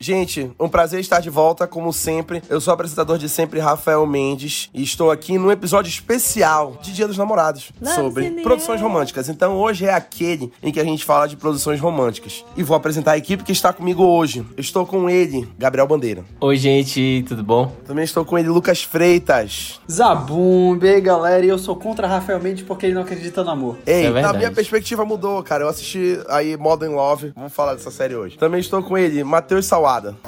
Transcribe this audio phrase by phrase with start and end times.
[0.00, 2.40] Gente, um prazer estar de volta, como sempre.
[2.48, 6.92] Eu sou o apresentador de sempre, Rafael Mendes, e estou aqui num episódio especial de
[6.92, 9.28] Dia dos Namorados sobre produções românticas.
[9.28, 12.44] Então hoje é aquele em que a gente fala de produções românticas.
[12.56, 14.46] E vou apresentar a equipe que está comigo hoje.
[14.56, 16.24] Estou com ele, Gabriel Bandeira.
[16.40, 17.72] Oi, gente, tudo bom?
[17.84, 19.80] Também estou com ele, Lucas Freitas.
[19.90, 23.50] Zabum, e aí galera, e eu sou contra Rafael Mendes porque ele não acredita no
[23.50, 23.76] amor.
[23.84, 25.64] Ei, é na minha perspectiva mudou, cara.
[25.64, 27.32] Eu assisti aí Modern Love.
[27.34, 28.38] Vamos falar dessa série hoje.
[28.38, 29.66] Também estou com ele, Matheus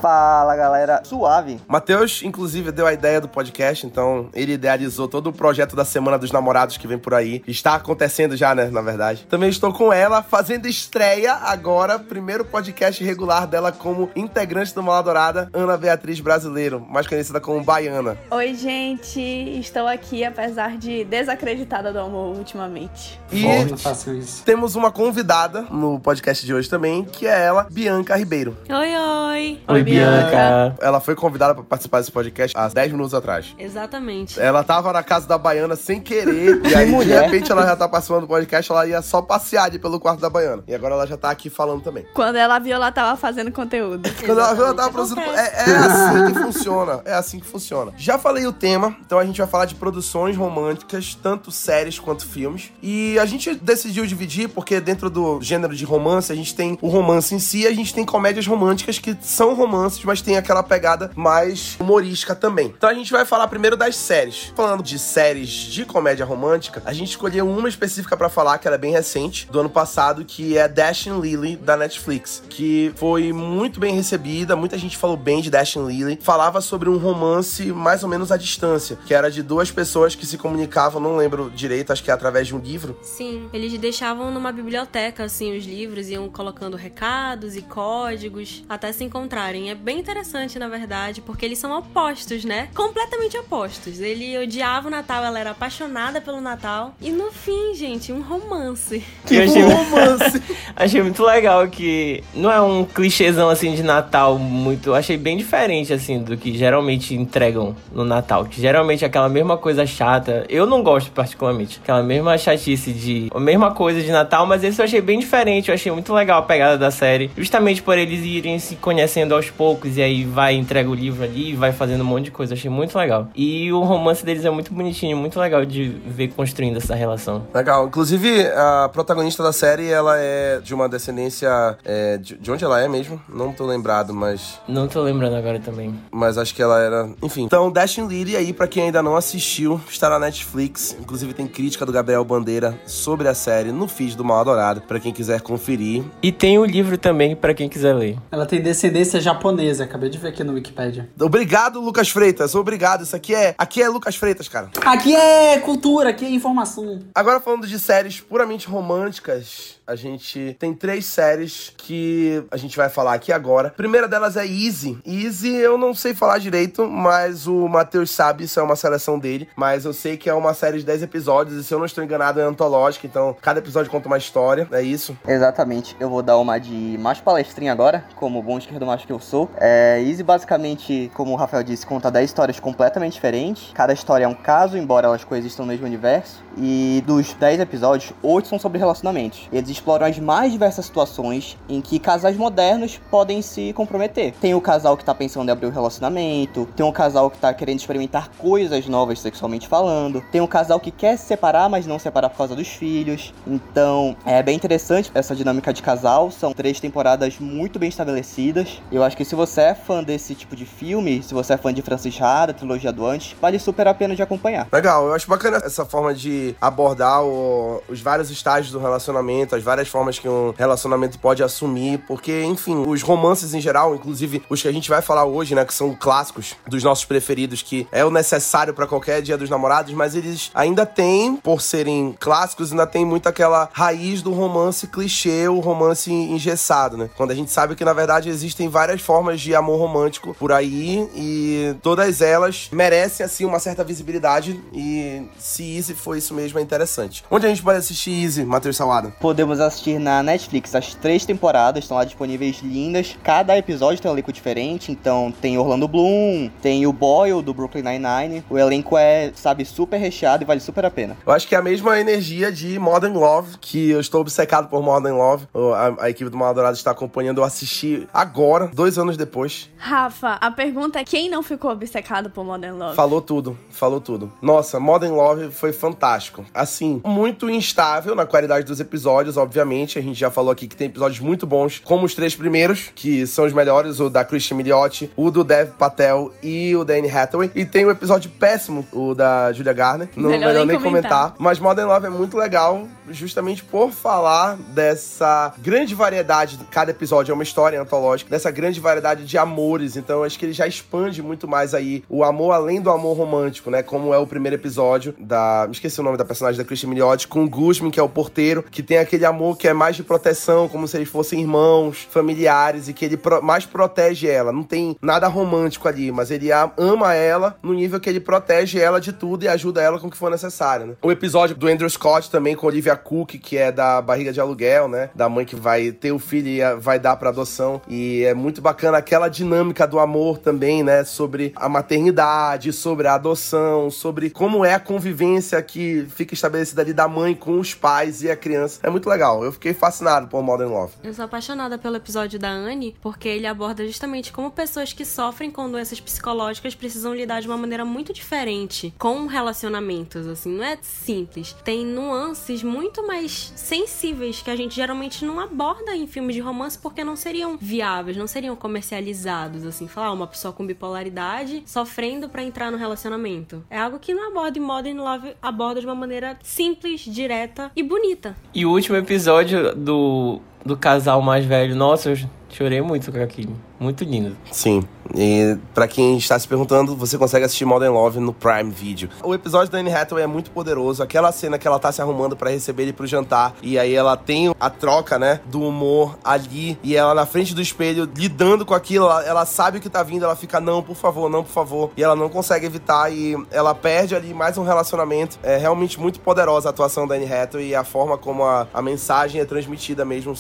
[0.01, 1.61] Fala galera, suave.
[1.69, 6.19] Matheus, inclusive, deu a ideia do podcast, então ele idealizou todo o projeto da Semana
[6.19, 7.43] dos Namorados que vem por aí.
[7.47, 9.27] Está acontecendo já, né, na verdade.
[9.29, 15.03] Também estou com ela, fazendo estreia agora, primeiro podcast regular dela como integrante do Mala
[15.03, 18.17] Dourada, Ana Beatriz Brasileiro, mais conhecida como Baiana.
[18.31, 19.21] Oi, gente.
[19.21, 23.21] Estou aqui, apesar de desacreditada do amor ultimamente.
[23.31, 24.43] E Não façam isso.
[24.43, 28.57] temos uma convidada no podcast de hoje também, que é ela, Bianca Ribeiro.
[28.69, 29.50] Oi, oi.
[29.69, 30.77] Oi, Bianca.
[30.81, 33.55] Ela foi convidada para participar desse podcast há 10 minutos atrás.
[33.59, 34.41] Exatamente.
[34.41, 36.61] Ela tava na casa da Baiana sem querer.
[36.67, 38.71] e aí, de repente, ela já tá participando do podcast.
[38.71, 40.63] Ela ia só passear ali pelo quarto da Baiana.
[40.67, 42.05] E agora ela já tá aqui falando também.
[42.15, 44.09] Quando ela viu, ela tava fazendo conteúdo.
[44.25, 45.21] Quando ela viu, ela tava produzindo.
[45.21, 47.01] É, é assim que funciona.
[47.05, 47.93] É assim que funciona.
[47.97, 52.27] Já falei o tema, então a gente vai falar de produções românticas, tanto séries quanto
[52.27, 52.73] filmes.
[52.83, 56.89] E a gente decidiu dividir, porque dentro do gênero de romance, a gente tem o
[56.89, 61.11] romance em si, a gente tem comédias românticas que são romances, mas tem aquela pegada
[61.17, 62.75] mais humorística também.
[62.77, 64.53] Então a gente vai falar primeiro das séries.
[64.55, 68.75] Falando de séries de comédia romântica, a gente escolheu uma específica pra falar, que ela
[68.75, 73.81] é bem recente, do ano passado, que é Dashing Lily, da Netflix, que foi muito
[73.81, 76.19] bem recebida, muita gente falou bem de Dashing Lily.
[76.21, 80.27] Falava sobre um romance mais ou menos à distância, que era de duas pessoas que
[80.27, 82.99] se comunicavam, não lembro direito, acho que é através de um livro.
[83.01, 89.03] Sim, eles deixavam numa biblioteca, assim, os livros, iam colocando recados e códigos até se
[89.31, 89.71] encontrarem.
[89.71, 92.69] É bem interessante, na verdade, porque eles são opostos, né?
[92.75, 94.01] Completamente opostos.
[94.01, 96.95] Ele odiava o Natal, ela era apaixonada pelo Natal.
[97.01, 99.05] E no fim, gente, um romance.
[99.31, 100.43] Eu achei, Um romance.
[100.75, 104.93] achei muito legal que não é um clichêzão assim de Natal muito.
[104.95, 108.45] Achei bem diferente assim do que geralmente entregam no Natal.
[108.47, 110.45] Que geralmente é aquela mesma coisa chata.
[110.49, 111.79] Eu não gosto particularmente.
[111.83, 113.29] Aquela mesma chatice de.
[113.33, 115.69] A mesma coisa de Natal, mas esse eu achei bem diferente.
[115.69, 117.31] Eu achei muito legal a pegada da série.
[117.37, 119.97] Justamente por eles irem se conhecendo aos poucos.
[119.97, 122.55] E aí vai, entrega o livro ali e vai fazendo um monte de coisa.
[122.55, 123.29] Achei muito legal.
[123.35, 127.47] E o romance deles é muito bonitinho, muito legal de ver construindo essa relação.
[127.55, 127.87] Legal.
[127.87, 131.77] Inclusive, a protagonista da série, ela é de uma descendência.
[131.85, 133.21] é, de, de onde ela é mesmo?
[133.29, 134.61] Não tô lembrado, mas.
[134.69, 135.95] Não tô lembrando agora também.
[136.11, 137.09] Mas acho que ela era.
[137.23, 137.45] Enfim.
[137.45, 140.97] Então, Dashing Lily aí, pra quem ainda não assistiu, está na Netflix.
[141.01, 145.01] Inclusive, tem crítica do Gabriel Bandeira sobre a série no feed do Mal Adorado, pra
[145.01, 146.05] quem quiser conferir.
[146.23, 148.17] E tem o livro também pra quem quiser ler.
[148.31, 151.09] Ela tem descendência japonesa, acabei de ver aqui no Wikipedia.
[151.19, 152.55] Obrigado, Lucas Freitas.
[152.55, 153.03] Obrigado.
[153.03, 153.55] Isso aqui é.
[153.57, 154.71] Aqui é Lucas Freitas, cara.
[154.85, 157.01] Aqui é cultura, aqui é informação.
[157.15, 162.89] Agora falando de séries puramente românticas, a gente tem três séries que a gente vai
[162.89, 163.69] falar aqui agora.
[163.69, 164.97] A primeira delas é Easy.
[165.05, 169.49] Easy eu não sei falar direito, mas o Matheus sabe, isso é uma seleção dele.
[169.57, 172.05] Mas eu sei que é uma série de 10 episódios e se eu não estou
[172.05, 175.19] enganado é antológica, então cada episódio conta uma história, é isso?
[175.27, 179.19] Exatamente, eu vou dar uma de macho palestrinha agora, como bom esquerdo macho que eu
[179.19, 179.51] sou.
[179.57, 183.73] É, Easy basicamente, como o Rafael disse, conta 10 histórias completamente diferentes.
[183.75, 186.45] Cada história é um caso, embora elas coexistam no mesmo universo.
[186.57, 189.49] E dos 10 episódios, 8 são sobre relacionamentos.
[189.53, 194.35] Eles exploram as mais diversas situações em que casais modernos podem se comprometer.
[194.41, 197.53] Tem o casal que tá pensando em abrir um relacionamento, tem um casal que tá
[197.55, 201.99] querendo experimentar coisas novas sexualmente falando, tem um casal que quer se separar, mas não
[201.99, 203.33] separar por causa dos filhos.
[203.47, 206.31] Então, é bem interessante essa dinâmica de casal.
[206.31, 208.81] São três temporadas muito bem estabelecidas.
[208.91, 211.73] Eu acho que se você é fã desse tipo de filme, se você é fã
[211.73, 214.69] de Francis Ha, trilogia do Antes, vale super a pena de acompanhar.
[214.73, 219.63] Legal, eu acho bacana essa forma de abordar o- os vários estágios do relacionamento, as
[219.63, 224.61] várias formas que um relacionamento pode assumir, porque, enfim, os romances em geral, inclusive os
[224.63, 228.05] que a gente vai falar hoje, né, que são clássicos dos nossos preferidos, que é
[228.05, 232.87] o necessário pra qualquer dia dos namorados, mas eles ainda têm, por serem clássicos, ainda
[232.87, 237.11] tem muito aquela raiz do romance clichê, o romance engessado, né?
[237.17, 241.09] Quando a gente sabe que, na verdade, existem várias formas de amor romântico por aí
[241.15, 246.63] e todas elas merecem, assim, uma certa visibilidade e se Easy foi isso mesmo é
[246.63, 247.25] interessante.
[247.31, 249.13] Onde a gente pode assistir Easy, Matheus Salada?
[249.21, 253.17] Podemos assistir na Netflix as três temporadas, estão lá disponíveis lindas.
[253.23, 257.83] Cada episódio tem um elenco diferente, então tem Orlando Bloom, tem o Boyle do Brooklyn
[257.83, 258.45] Nine-Nine.
[258.49, 261.17] O elenco é, sabe, super recheado e vale super a pena.
[261.27, 264.83] Eu acho que é a mesma energia de Modern Love, que eu estou obcecado por
[264.83, 265.49] Modern Love.
[265.75, 267.39] A, a equipe do Mal Dourado está acompanhando.
[267.39, 269.69] Eu assisti agora, dois anos depois.
[269.77, 272.95] Rafa, a pergunta é quem não ficou obcecado por Modern Love?
[272.95, 274.33] Falou tudo, falou tudo.
[274.41, 276.20] Nossa, Modern Love foi fantástico.
[276.53, 279.99] Assim, muito instável na qualidade dos episódios, obviamente.
[279.99, 283.27] A gente já falou aqui que tem episódios muito bons, como os três primeiros, que
[283.27, 287.11] são os melhores, o da Christian Milioti, o do Dev Patel e o da Anne
[287.11, 287.51] Hathaway.
[287.55, 290.09] E tem o um episódio péssimo, o da Julia Garner.
[290.17, 291.11] Não melhor, melhor nem comentar.
[291.11, 291.35] comentar.
[291.39, 297.35] Mas Modern Love é muito legal, justamente por falar dessa grande variedade, cada episódio é
[297.35, 299.97] uma história antológica, dessa grande variedade de amores.
[299.97, 303.71] Então, acho que ele já expande muito mais aí o amor além do amor romântico,
[303.71, 303.83] né?
[303.83, 305.69] Como é o primeiro episódio da.
[305.71, 308.65] Esqueci o nome da personagem da Christian Milioti, com o Guzman, que é o porteiro,
[308.71, 312.89] que tem aquele amor que é mais de proteção, como se eles fossem irmãos, familiares,
[312.89, 313.43] e que ele pro...
[313.43, 314.53] mais protege ela.
[314.53, 319.01] Não tem nada romântico ali, mas ele ama ela no nível que ele protege ela
[319.01, 320.95] de tudo e ajuda ela com o que for necessário, né?
[321.03, 324.89] O episódio do Andrew Scott também com Olivia Cook, que é da barriga de aluguel,
[324.89, 325.11] né?
[325.15, 327.81] Da mãe que vai ter o filho e vai dar para adoção.
[327.89, 331.05] E é muito bacana aquela dinâmica do amor também, né?
[331.05, 336.93] Sobre a maternidade, sobre a adoção, sobre como é a convivência que fica estabelecida ali
[336.93, 338.81] da mãe com os pais e a criança.
[338.83, 339.45] É muito legal.
[339.45, 340.95] Eu fiquei fascinado por Modern Love.
[341.03, 345.51] Eu sou apaixonada pelo episódio da Anne, porque ele aborda justamente como pessoas que sofrem
[345.51, 350.79] com doenças psicológicas precisam lidar de uma maneira muito diferente com relacionamentos, assim, não é
[350.83, 351.55] simples.
[351.65, 356.79] Tem nuances muito mais sensíveis que a gente geralmente não aborda em filmes de romance
[356.79, 362.29] porque não seriam viáveis, não seriam comercializados, assim, falar ah, uma pessoa com bipolaridade sofrendo
[362.29, 363.65] para entrar no relacionamento.
[363.71, 367.83] É algo que não aborda e Modern Love aborda de uma maneira simples, direta e
[367.83, 368.37] bonita.
[368.55, 372.19] E o último episódio do, do casal mais velho, nossa, eu
[372.49, 373.57] chorei muito com aquilo.
[373.81, 374.37] Muito lindo.
[374.53, 374.83] Sim.
[375.17, 379.09] E pra quem está se perguntando, você consegue assistir Modern Love no Prime Video.
[379.25, 381.03] O episódio da Anne Hathaway é muito poderoso.
[381.03, 383.55] Aquela cena que ela tá se arrumando para receber ele pro jantar.
[383.63, 386.79] E aí ela tem a troca, né, do humor ali.
[386.83, 389.07] E ela na frente do espelho, lidando com aquilo.
[389.07, 390.25] Ela, ela sabe o que tá vindo.
[390.27, 391.91] Ela fica, não, por favor, não, por favor.
[391.97, 393.11] E ela não consegue evitar.
[393.11, 395.39] E ela perde ali mais um relacionamento.
[395.43, 397.69] É realmente muito poderosa a atuação da Anne Hathaway.
[397.69, 400.37] E a forma como a, a mensagem é transmitida mesmo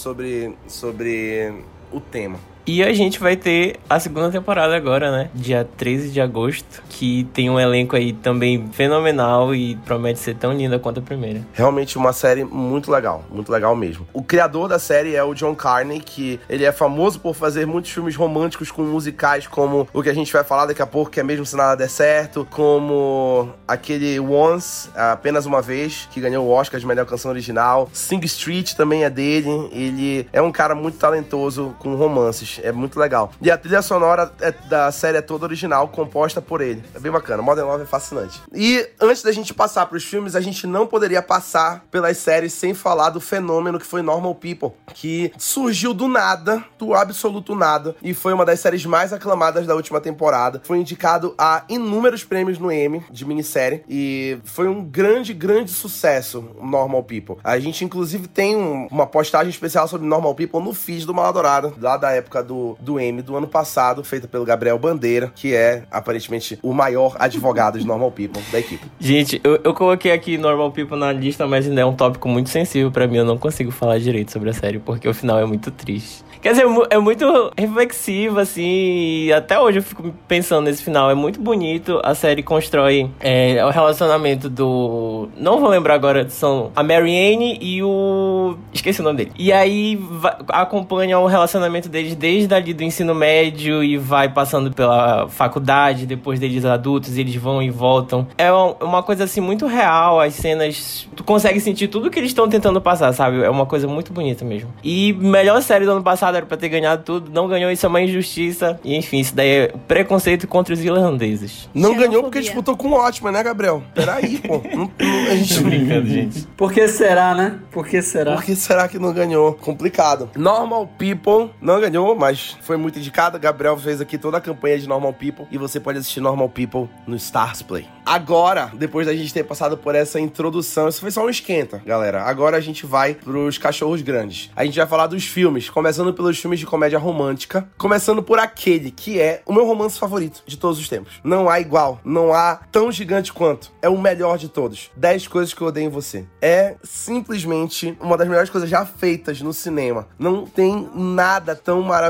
[0.66, 1.52] sobre
[1.92, 2.49] o tema.
[2.72, 5.28] E a gente vai ter a segunda temporada agora, né?
[5.34, 10.52] Dia 13 de agosto, que tem um elenco aí também fenomenal e promete ser tão
[10.52, 11.44] linda quanto a primeira.
[11.52, 14.06] Realmente uma série muito legal, muito legal mesmo.
[14.12, 17.90] O criador da série é o John Carney, que ele é famoso por fazer muitos
[17.90, 21.18] filmes românticos com musicais, como o que a gente vai falar daqui a pouco, que
[21.18, 26.50] é mesmo se nada der certo, como aquele Once, apenas uma vez, que ganhou o
[26.50, 27.90] Oscar de melhor canção original.
[27.92, 29.68] Sing Street também é dele.
[29.72, 33.32] Ele é um cara muito talentoso com romances é muito legal.
[33.40, 36.82] E a trilha sonora é, da série é toda original, composta por ele.
[36.94, 37.42] É bem bacana.
[37.42, 38.40] Modern Love é fascinante.
[38.52, 42.52] E antes da gente passar para os filmes, a gente não poderia passar pelas séries
[42.52, 47.96] sem falar do fenômeno que foi Normal People, que surgiu do nada, do absoluto nada,
[48.02, 50.60] e foi uma das séries mais aclamadas da última temporada.
[50.64, 56.50] Foi indicado a inúmeros prêmios no Emmy de minissérie e foi um grande, grande sucesso
[56.60, 57.36] Normal People.
[57.42, 61.74] A gente inclusive tem um, uma postagem especial sobre Normal People no feed do Maladourado,
[61.80, 65.84] lá da época do, do M do ano passado, feita pelo Gabriel Bandeira, que é
[65.90, 68.84] aparentemente o maior advogado de Normal People da equipe.
[68.98, 72.50] Gente, eu, eu coloquei aqui Normal People na lista, mas ainda é um tópico muito
[72.50, 73.18] sensível para mim.
[73.18, 76.24] Eu não consigo falar direito sobre a série, porque o final é muito triste.
[76.40, 81.10] Quer dizer, é muito reflexivo, assim, e até hoje eu fico pensando nesse final.
[81.10, 82.00] É muito bonito.
[82.02, 85.28] A série constrói é, o relacionamento do.
[85.36, 88.56] Não vou lembrar agora, são a Marianne e o.
[88.72, 89.32] Esqueci o nome dele.
[89.38, 90.00] E aí
[90.48, 96.38] acompanha o relacionamento deles desde ali do ensino médio e vai passando pela faculdade, depois
[96.38, 98.26] deles adultos, eles vão e voltam.
[98.36, 101.08] É uma coisa assim muito real, as cenas.
[101.14, 103.42] Tu consegue sentir tudo que eles estão tentando passar, sabe?
[103.42, 104.72] É uma coisa muito bonita mesmo.
[104.82, 107.88] E melhor série do ano passado era pra ter ganhado tudo, não ganhou, isso é
[107.88, 108.78] uma injustiça.
[108.84, 111.68] E enfim, isso daí é preconceito contra os irlandeses.
[111.74, 113.82] Não ganhou porque disputou com o ótimo, né, Gabriel?
[113.94, 114.60] Peraí, pô.
[114.70, 115.54] Não, não, a gente...
[115.54, 116.46] Tô brincando, gente.
[116.56, 117.58] Por que será, né?
[117.70, 118.34] Por que será?
[118.34, 119.54] Por que será que não ganhou?
[119.54, 120.30] Complicado.
[120.36, 123.38] Normal People não ganhou, mas foi muito indicada.
[123.38, 126.88] Gabriel fez aqui toda a campanha de Normal People e você pode assistir Normal People
[127.06, 127.88] no Stars Play.
[128.04, 132.22] Agora, depois da gente ter passado por essa introdução, isso foi só um esquenta, galera.
[132.24, 134.50] Agora a gente vai pros cachorros grandes.
[134.54, 138.90] A gente vai falar dos filmes, começando pelos filmes de comédia romântica, começando por aquele
[138.90, 141.20] que é o meu romance favorito de todos os tempos.
[141.24, 143.72] Não há igual, não há tão gigante quanto.
[143.80, 144.90] É o melhor de todos.
[144.96, 146.26] 10 coisas que eu odeio em você.
[146.42, 150.08] É simplesmente uma das melhores coisas já feitas no cinema.
[150.18, 152.09] Não tem nada tão maravilhoso.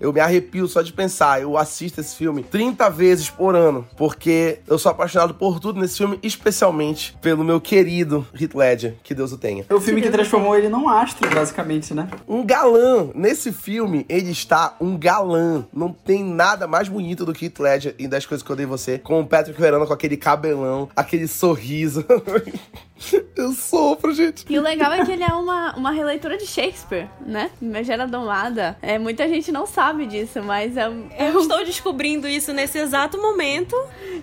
[0.00, 1.40] Eu me arrepio só de pensar.
[1.40, 5.98] Eu assisto esse filme 30 vezes por ano, porque eu sou apaixonado por tudo nesse
[5.98, 9.64] filme, especialmente pelo meu querido Heath Ledger, que Deus o tenha.
[9.68, 12.08] É o filme que transformou ele num astro, basicamente, né?
[12.28, 13.10] Um galã.
[13.14, 15.64] Nesse filme, ele está um galã.
[15.72, 18.66] Não tem nada mais bonito do que Heath Ledger em 10 Coisas Que Eu em
[18.66, 22.04] Você, com o Patrick Verano com aquele cabelão, aquele sorriso.
[23.36, 24.44] eu sofro, gente.
[24.48, 27.50] E o legal é que ele é uma, uma releitura de Shakespeare, né?
[27.60, 28.76] Megera Domada.
[28.80, 32.52] É, muita gente não sabe disso, mas é, um- é Eu um- estou descobrindo isso
[32.52, 33.76] nesse exato momento.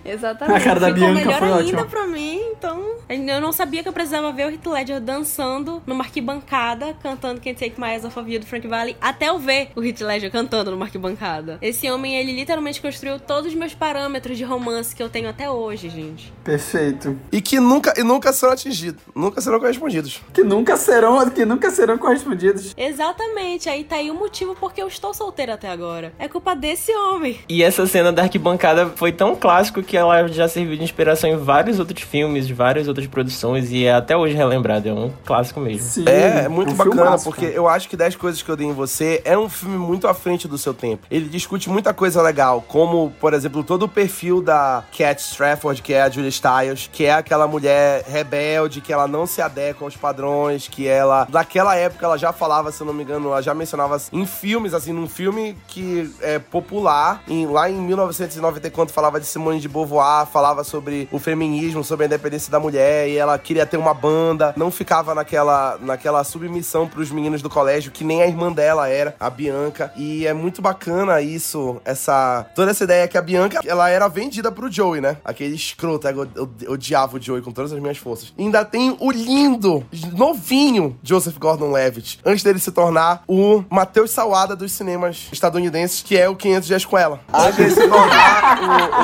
[0.04, 0.56] Exatamente.
[0.56, 1.84] A cara da Ficou Bianca melhor foi ainda ótima.
[1.86, 2.94] pra mim, então.
[3.08, 7.58] Eu não sabia que eu precisava ver o Heath Ledger dançando numa arquibancada, cantando Can't
[7.58, 10.30] Take My Eyes Off of You do Frank Valley, até eu ver o Heath Ledger
[10.30, 11.58] cantando numa arquibancada.
[11.62, 15.48] Esse homem, ele literalmente construiu todos os meus parâmetros de romance que eu tenho até
[15.50, 16.32] hoje, gente.
[16.42, 17.16] Perfeito.
[17.30, 19.02] E que nunca, e nunca serão atingidos.
[19.14, 20.20] Nunca serão correspondidos.
[20.32, 22.74] Que nunca serão, que nunca serão correspondidos.
[22.76, 26.12] Exatamente, aí tá aí o motivo porque eu estou solteira até agora.
[26.18, 27.38] É culpa desse homem.
[27.48, 31.36] E essa cena da arquibancada foi tão clássico que ela já serviu de inspiração em
[31.36, 34.88] vários outros filmes, de várias outras produções, e é até hoje relembrado.
[34.88, 35.82] É um clássico mesmo.
[35.82, 37.56] Sim, É, é muito um bacana, filmaço, porque cara.
[37.56, 40.14] eu acho que 10 Coisas Que Eu Dei em Você é um filme muito à
[40.14, 41.06] frente do seu tempo.
[41.10, 45.92] Ele discute muita coisa legal, como, por exemplo, todo o perfil da Cat Strafford, que
[45.92, 49.96] é a Julia Stiles, que é aquela mulher rebelde, que ela não se adequa aos
[49.96, 53.54] padrões, que ela, naquela época, ela já falava, se eu não me engano, ela já
[53.54, 59.20] mencionava em filmes, assim, num filme que é popular, em- lá em 1990, quando falava
[59.20, 63.38] de Simone de Beauvoir, falava sobre o feminismo, sobre a independência da mulher, e ela
[63.38, 68.22] queria ter uma banda, não ficava naquela, naquela submissão pros meninos do colégio, que nem
[68.22, 73.08] a irmã dela era, a Bianca, e é muito bacana isso, essa, toda essa ideia
[73.08, 75.16] que a Bianca, ela era vendida pro Joey, né?
[75.24, 76.28] Aquele escroto, eu,
[76.62, 78.32] eu odiava o Joey com todas as minhas forças.
[78.44, 79.82] Ainda tem o lindo,
[80.12, 86.28] novinho Joseph Gordon-Levitt, antes dele se tornar o Matheus Salada dos cinemas estadunidenses, que é
[86.28, 87.20] o 500 Dias com Ela.
[87.32, 88.58] Antes dele se tornar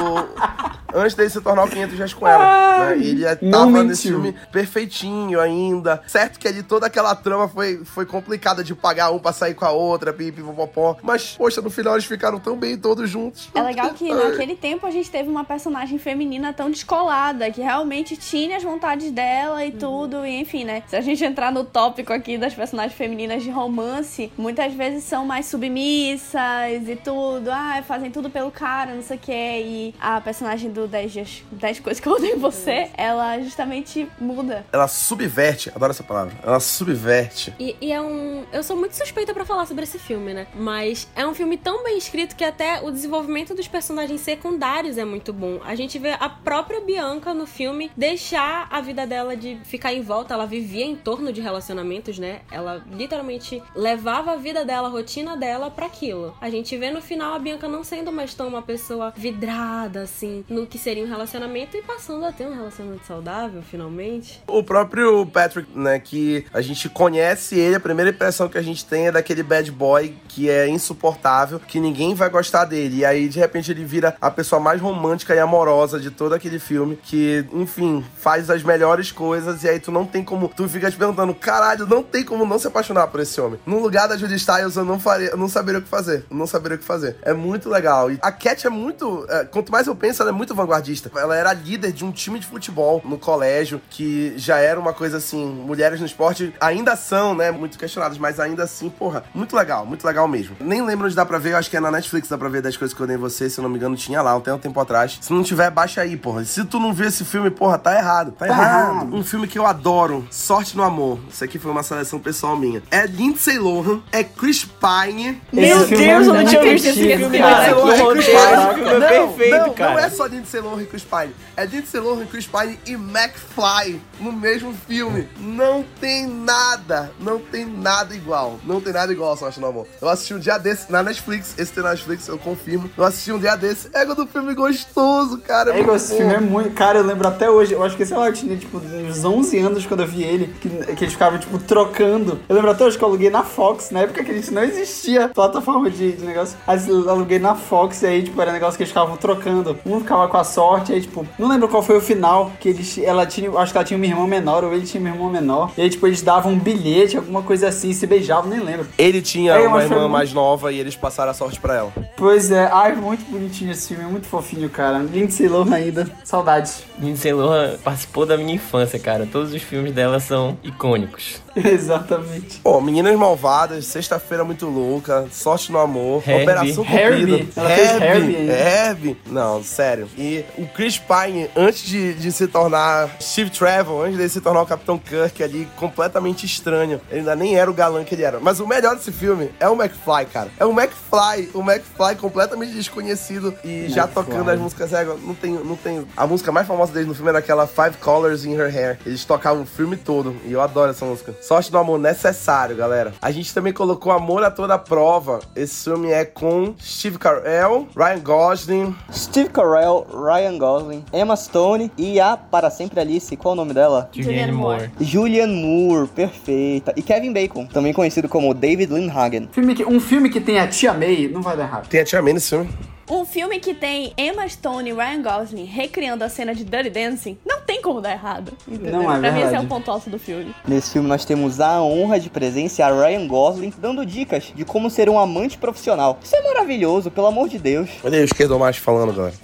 [0.05, 0.21] o-
[0.67, 2.79] o antes dele se tornar o 500 dias com ela.
[2.91, 2.99] Né?
[2.99, 3.85] Ele é- tava mentiu.
[3.85, 6.03] nesse filme perfeitinho ainda.
[6.07, 9.65] Certo que ali toda aquela trama foi, foi complicada de pagar um pra sair com
[9.65, 10.97] a outra, pipi, popopó.
[11.03, 13.49] Mas, poxa, no final eles ficaram tão bem todos juntos.
[13.55, 18.17] É legal que naquele tempo a gente teve uma personagem feminina tão descolada, que realmente
[18.17, 20.83] tinha as vontades dela e tudo, e enfim, né?
[20.87, 25.25] Se a gente entrar no tópico aqui das personagens femininas de romance, muitas vezes são
[25.27, 29.63] mais submissas e tudo, ah, fazem tudo pelo cara, não sei o quê.
[29.65, 34.09] E a personagem do 10 dias, 10 coisas que eu odeio em você, ela justamente
[34.19, 34.65] muda.
[34.73, 36.35] Ela subverte, adoro essa palavra.
[36.43, 37.55] Ela subverte.
[37.59, 38.45] E, e é um.
[38.53, 40.47] Eu sou muito suspeita pra falar sobre esse filme, né?
[40.55, 45.05] Mas é um filme tão bem escrito que até o desenvolvimento dos personagens secundários é
[45.05, 45.61] muito bom.
[45.65, 50.03] A gente vê a própria Bianca no filme deixar a vida dela de ficar em
[50.03, 50.35] volta.
[50.35, 52.41] Ela vivia em torno de relacionamentos, né?
[52.51, 56.37] Ela literalmente levava a vida dela, a rotina dela pra aquilo.
[56.41, 60.45] A gente vê no final a Bianca não sendo mais tão uma pessoa vidrada, assim,
[60.49, 64.41] no que seria um relacionamento e passando a ter um relacionamento saudável, finalmente.
[64.47, 68.85] O próprio Patrick, né, que a gente conhece ele, a primeira impressão que a gente
[68.85, 72.99] tem é daquele bad boy que é insuportável, que ninguém vai gostar dele.
[72.99, 76.59] E aí, de repente, ele vira a pessoa mais romântica e amorosa de todo aquele
[76.59, 80.49] filme, que, enfim, faz as melhores coisas, e aí tu não tem como.
[80.49, 83.59] Tu fica te perguntando, caralho, não tem como não se apaixonar por esse homem.
[83.67, 86.25] No lugar da Judy Styles, eu não faria, eu não saberia o que fazer.
[86.31, 87.17] Eu não saberia o que fazer.
[87.23, 88.11] É muito legal.
[88.11, 89.27] E a Cat é muito.
[89.29, 91.11] é, quanto mais eu penso, ela é muito vanguardista.
[91.17, 95.17] Ela era líder de um time de futebol no colégio, que já era uma coisa
[95.19, 99.85] assim, mulheres no esporte ainda são, né, muito questionadas, mas ainda assim, porra, muito legal,
[99.87, 100.57] muito legal mesmo.
[100.61, 102.63] Nem lembro onde dá pra ver, eu acho que é na Netflix, dá pra ver
[102.63, 104.53] das coisas que eu dei em você, se eu não me engano, tinha lá, tem
[104.53, 105.19] um tempo atrás.
[105.21, 106.45] Se não tiver, baixa aí, porra.
[106.45, 108.33] Se tu não viu esse filme, porra, tá errado.
[108.33, 108.93] Tá, errado.
[108.95, 109.15] errado.
[109.15, 111.19] Um filme que eu adoro, Sorte no Amor.
[111.31, 112.83] Isso aqui foi uma seleção pessoal minha.
[112.91, 115.41] É Lindsay Lohan, é Chris Pine.
[115.53, 117.71] Meu Deus, eu não é tinha muito visto esse filme, cara.
[117.71, 117.75] e
[118.13, 118.75] Chris Pine.
[118.75, 119.93] filme é Não, perfeito, não, cara.
[119.93, 121.35] não é só Lindsay Lindsay Lohan e Chris Pine.
[121.57, 125.29] É Lindsay Lohan, Chris Pine e McFly no mesmo filme.
[125.39, 128.59] Não tem nada, não tem nada igual.
[128.65, 129.87] Não tem nada igual, Sorte no Amor.
[130.01, 132.91] Eu assisti um dia desse na Netflix, esse tem na Netflix, eu confirmo.
[132.97, 133.89] Eu assisti um dia desse.
[133.95, 135.75] Ego do filme gostoso, cara.
[135.77, 136.19] É igual esse bom.
[136.19, 136.71] filme é muito.
[136.75, 137.75] Cara, eu lembro até hoje.
[137.75, 140.49] Eu acho que, sei lá, eu tinha tipo uns 11 anos quando eu vi ele.
[140.61, 142.41] Que, que eles ficavam, tipo, trocando.
[142.49, 144.63] Eu lembro até hoje que eu aluguei na Fox, na época que a gente não
[144.63, 146.59] existia plataforma de, de negócio.
[146.67, 149.79] Aí eu aluguei na Fox e aí, tipo, era negócio que eles ficavam trocando.
[149.87, 152.53] Um ficava com a sorte, aí, tipo, não lembro qual foi o final.
[152.61, 152.99] Que eles.
[152.99, 153.51] Ela tinha.
[153.59, 155.73] Acho que ela tinha uma irmã menor, ou ele tinha uma irmã menor.
[155.77, 158.87] E aí, tipo, eles davam um bilhete, alguma coisa assim, se beijavam, nem lembro.
[158.99, 161.93] Ele tinha É, uma irmã muito- mais nova e eles passaram a sorte pra ela.
[162.17, 164.99] Pois é, ai, muito bonitinho esse filme, é muito fofinho, cara.
[164.99, 166.83] Lindsay Lohan ainda, saudades.
[166.99, 169.27] Lindsay Lohan participou da minha infância, cara.
[169.31, 171.41] Todos os filmes dela são icônicos.
[171.57, 172.59] Exatamente.
[172.63, 176.43] Pô, Meninas Malvadas, Sexta-feira Muito Louca, Sorte no Amor, Herbie.
[176.43, 177.39] Operação Herbie.
[177.47, 177.61] Cupido.
[177.69, 178.53] Herbie ainda.
[178.53, 179.17] Herbie.
[179.27, 180.09] Não, sério.
[180.17, 184.63] E o Chris Pine, antes de, de se tornar Steve Trevor, antes de se tornar
[184.63, 187.01] o Capitão Kirk ali, completamente estranho.
[187.11, 188.41] Ele ainda nem era o galã que ele era.
[188.41, 190.51] Mas o melhor desse filme é o McFly, cara.
[190.59, 191.51] É o McFly.
[191.55, 194.25] O McFly completamente desconhecido e já McFly.
[194.25, 194.93] tocando as músicas.
[194.93, 196.07] É, não tem, não tem...
[196.17, 198.99] A música mais famosa deles no filme era aquela Five Colors in Her Hair.
[199.05, 200.37] Eles tocavam o filme todo.
[200.45, 201.35] E eu adoro essa música.
[201.41, 203.13] Sorte do amor necessário, galera.
[203.21, 205.41] A gente também colocou Amor a Toda Prova.
[205.55, 212.21] Esse filme é com Steve Carell, Ryan Gosling, Steve Carell, Ryan Gosling, Emma Stone e
[212.21, 214.09] a Para Sempre Alice, qual é o nome dela?
[214.13, 214.91] Julianne Moore.
[215.01, 216.93] Julianne Moore, perfeita.
[216.97, 219.49] E Kevin Bacon, também conhecido como David Lindhagen.
[219.53, 221.89] Filme que- um filme que tem a Tia May não vai dar errado.
[221.89, 222.69] Tem a Tia May nesse filme.
[223.11, 227.37] Um filme que tem Emma Stone e Ryan Gosling recriando a cena de Dirty Dancing,
[227.45, 228.53] não tem como dar errado.
[228.67, 228.93] Entendeu?
[228.93, 229.65] Não é pra mim esse é verdade.
[229.65, 230.53] o ponto alto do filme.
[230.67, 235.09] Nesse filme nós temos a honra de presenciar Ryan Gosling dando dicas de como ser
[235.09, 236.19] um amante profissional.
[236.21, 237.89] Isso é maravilhoso, pelo amor de Deus.
[238.03, 239.35] Olha aí o esquerdo macho falando, galera.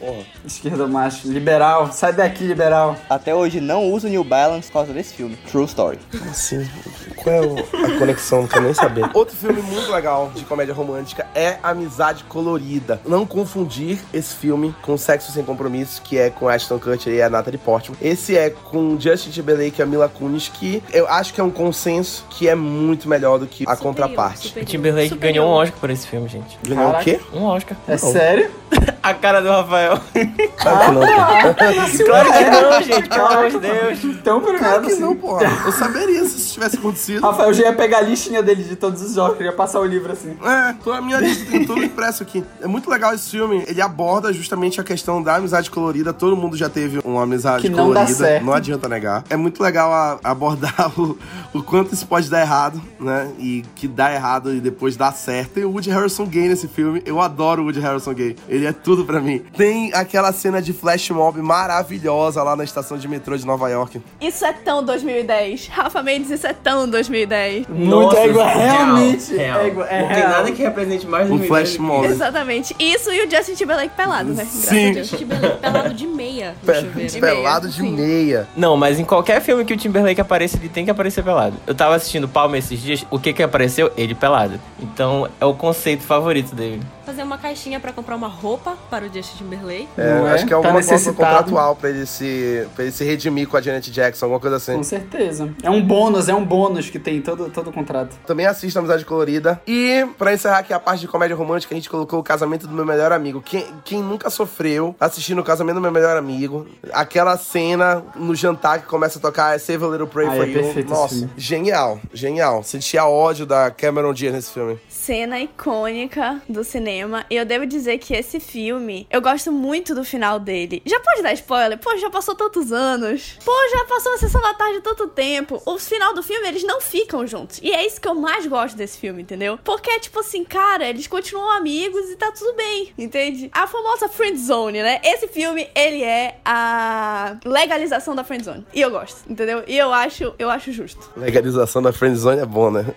[0.44, 2.96] Esquerda macho, liberal, sai daqui, liberal.
[3.08, 5.38] Até hoje não uso New Balance por causa desse filme.
[5.48, 6.00] True Story.
[6.28, 6.68] Assim,
[7.14, 8.40] qual é a conexão?
[8.40, 9.08] Não quero nem saber.
[9.14, 13.00] Outro filme muito legal de comédia romântica é Amizade Colorida.
[13.06, 17.30] Não confundir esse filme com Sexo Sem Compromisso, que é com Ashton Kutcher e a
[17.30, 17.96] Natalie Portman.
[18.02, 21.50] Esse é com Justin Timberlake e a Mila Kunis, que eu acho que é um
[21.50, 24.38] consenso que é muito melhor do que a Superior, contraparte.
[24.46, 25.32] O superior, Timberlake superior.
[25.34, 26.58] ganhou um Oscar por esse filme, gente.
[26.62, 27.04] Ganhou o Caraca.
[27.04, 27.20] quê?
[27.32, 27.76] Um Oscar.
[27.88, 28.50] É sério?
[29.02, 30.00] A cara do Rafael.
[30.56, 31.54] Claro que não, cara.
[31.54, 33.08] claro que não, gente.
[33.08, 34.04] Pelo amor de Deus.
[34.04, 35.00] Então, Claro premiado que sim.
[35.00, 35.44] não, porra.
[35.64, 37.22] Eu saberia se isso tivesse acontecido.
[37.22, 40.12] Rafael já ia pegar a listinha dele de todos os jogos, ia passar o livro
[40.12, 40.36] assim.
[40.44, 42.42] É, tô a minha lista tem tudo impresso aqui.
[42.60, 43.62] É muito legal esse filme.
[43.68, 46.12] Ele aborda justamente a questão da amizade colorida.
[46.12, 48.26] Todo mundo já teve uma amizade Que não dá colorida.
[48.26, 48.44] certo.
[48.44, 49.24] Não adianta negar.
[49.30, 51.16] É muito legal a- abordar o,
[51.52, 53.30] o quanto isso pode dar errado, né?
[53.38, 55.50] E que dá errado e depois dá certo.
[55.52, 57.02] Tem o Woody Harrison Gay nesse filme.
[57.06, 58.36] Eu adoro o Woody Harrison Gay.
[58.48, 59.42] Ele é tudo pra mim.
[59.56, 64.00] Tem aquela cena de flash mob maravilhosa lá na estação de metrô de Nova York.
[64.20, 65.68] Isso é tão 2010.
[65.68, 67.66] Rafa Mendes, isso é tão 2010.
[67.68, 69.34] Muito égua, real, realmente.
[69.34, 69.60] real.
[69.60, 70.28] égua, é Não tem real.
[70.30, 72.06] nada que represente mais Um 2010 flash do que mob.
[72.06, 72.74] Exatamente.
[72.78, 74.36] Isso e o Justin Timberlake pelado, né?
[74.44, 74.90] Graças Sim.
[74.90, 75.10] a Deus.
[75.10, 77.12] Timberlake pelado de meia no Pe- chuveiro.
[77.12, 77.95] meia, pelado de sim.
[77.96, 78.46] Meia.
[78.56, 81.56] Não, mas em qualquer filme que o Timberlake apareça, ele tem que aparecer pelado.
[81.66, 83.90] Eu tava assistindo Palma esses dias, o que que apareceu?
[83.96, 84.60] Ele pelado.
[84.80, 86.82] Então é o conceito favorito dele.
[87.06, 89.88] Fazer uma caixinha pra comprar uma roupa para o Justin Timberlake.
[89.96, 90.30] É, é?
[90.32, 91.16] acho que é Tá alguma coisa necessitado.
[91.16, 94.74] contratual pra ele, se, pra ele se redimir com a Janet Jackson, alguma coisa assim.
[94.74, 95.48] Com certeza.
[95.62, 98.16] É um bônus, é um bônus que tem todo, todo o contrato.
[98.26, 99.62] Também assista Amizade Colorida.
[99.66, 102.74] E, pra encerrar aqui a parte de comédia romântica, a gente colocou o casamento do
[102.74, 103.40] meu melhor amigo.
[103.40, 108.80] Quem, quem nunca sofreu assistindo o casamento do meu melhor amigo, aquela cena no jantar
[108.80, 110.84] que começa a tocar Save a Little Pray Ah, for é You.
[110.88, 112.64] Nossa, genial, genial.
[112.64, 114.78] Sentia ódio da Cameron Diaz nesse filme.
[114.88, 116.95] Cena icônica do cinema.
[117.30, 120.82] E eu devo dizer que esse filme, eu gosto muito do final dele.
[120.84, 121.78] Já pode dar spoiler?
[121.78, 123.38] Pô, já passou tantos anos.
[123.44, 125.60] Pô, já passou a sessão da tarde tanto tempo.
[125.66, 127.60] O final do filme, eles não ficam juntos.
[127.62, 129.58] E é isso que eu mais gosto desse filme, entendeu?
[129.64, 133.50] Porque é tipo assim, cara, eles continuam amigos e tá tudo bem, entende?
[133.52, 135.00] A famosa friend zone, né?
[135.04, 138.66] Esse filme, ele é a legalização da friend zone.
[138.72, 139.62] E eu gosto, entendeu?
[139.66, 141.10] E eu acho, eu acho justo.
[141.16, 142.84] Legalização da friendzone é bom, né?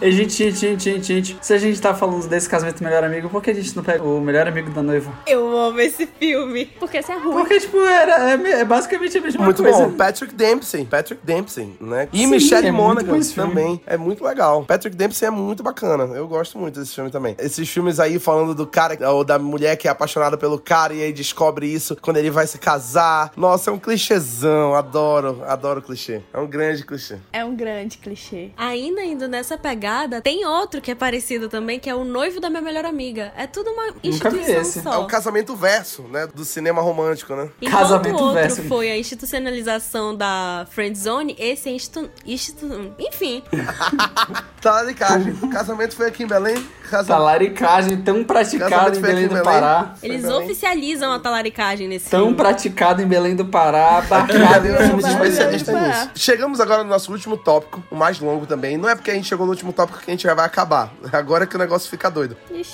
[0.00, 3.02] E, gente, gente, gente, gente, gente, se a gente tá falando desse casamento do melhor
[3.04, 5.12] amigo, por que a gente não pega o melhor amigo da noiva?
[5.26, 6.66] Eu amo esse filme.
[6.78, 7.34] Porque esse é ruim.
[7.34, 9.86] Porque, tipo, era, é, é basicamente a mesma Muito coisa.
[9.86, 9.92] bom.
[9.92, 10.84] Patrick Dempsey.
[10.84, 12.08] Patrick Dempsey, né?
[12.12, 13.80] E Sim, Michelle é muito Monaghan também.
[13.86, 14.64] É muito legal.
[14.64, 16.04] Patrick Dempsey é muito bacana.
[16.16, 17.36] Eu gosto muito desse filme também.
[17.38, 21.02] Esses filmes aí falando do cara ou da mulher que é apaixonada pelo cara e
[21.02, 23.32] aí descobre isso quando ele vai se casar.
[23.36, 24.74] Nossa, é um clichêzão.
[24.74, 26.20] Adoro, adoro clichê.
[26.32, 27.16] É um grande clichê.
[27.32, 28.50] É um grande clichê.
[28.56, 32.48] Ainda indo nessa pegada, tem outro que é parecido também, que é o noivo da
[32.48, 33.17] minha melhor amiga.
[33.24, 33.32] Nada.
[33.36, 34.82] É tudo uma vi instituição esse.
[34.82, 34.94] só.
[34.94, 36.26] É o casamento verso, né?
[36.32, 37.48] Do cinema romântico, né?
[37.60, 38.62] Enquanto Casamento o outro verso.
[38.64, 42.10] foi a institucionalização da friendzone, esse é institu...
[42.26, 42.92] institu...
[42.98, 43.42] Enfim,
[44.60, 45.34] Talaricagem.
[45.50, 46.54] casamento foi aqui em Belém.
[46.90, 47.06] Casamento.
[47.08, 49.44] Talaricagem tão praticada em Belém do Belém.
[49.44, 49.94] Pará.
[50.02, 50.42] eles Belém.
[50.42, 56.10] oficializam a talaricagem nesse Tão praticada em Belém do Pará, abarcada em filmes nisso.
[56.14, 58.76] Chegamos agora no nosso último tópico, o mais longo também.
[58.76, 60.92] Não é porque a gente chegou no último tópico que a gente já vai acabar.
[61.12, 62.36] Agora que o negócio fica doido.
[62.50, 62.70] Ixi,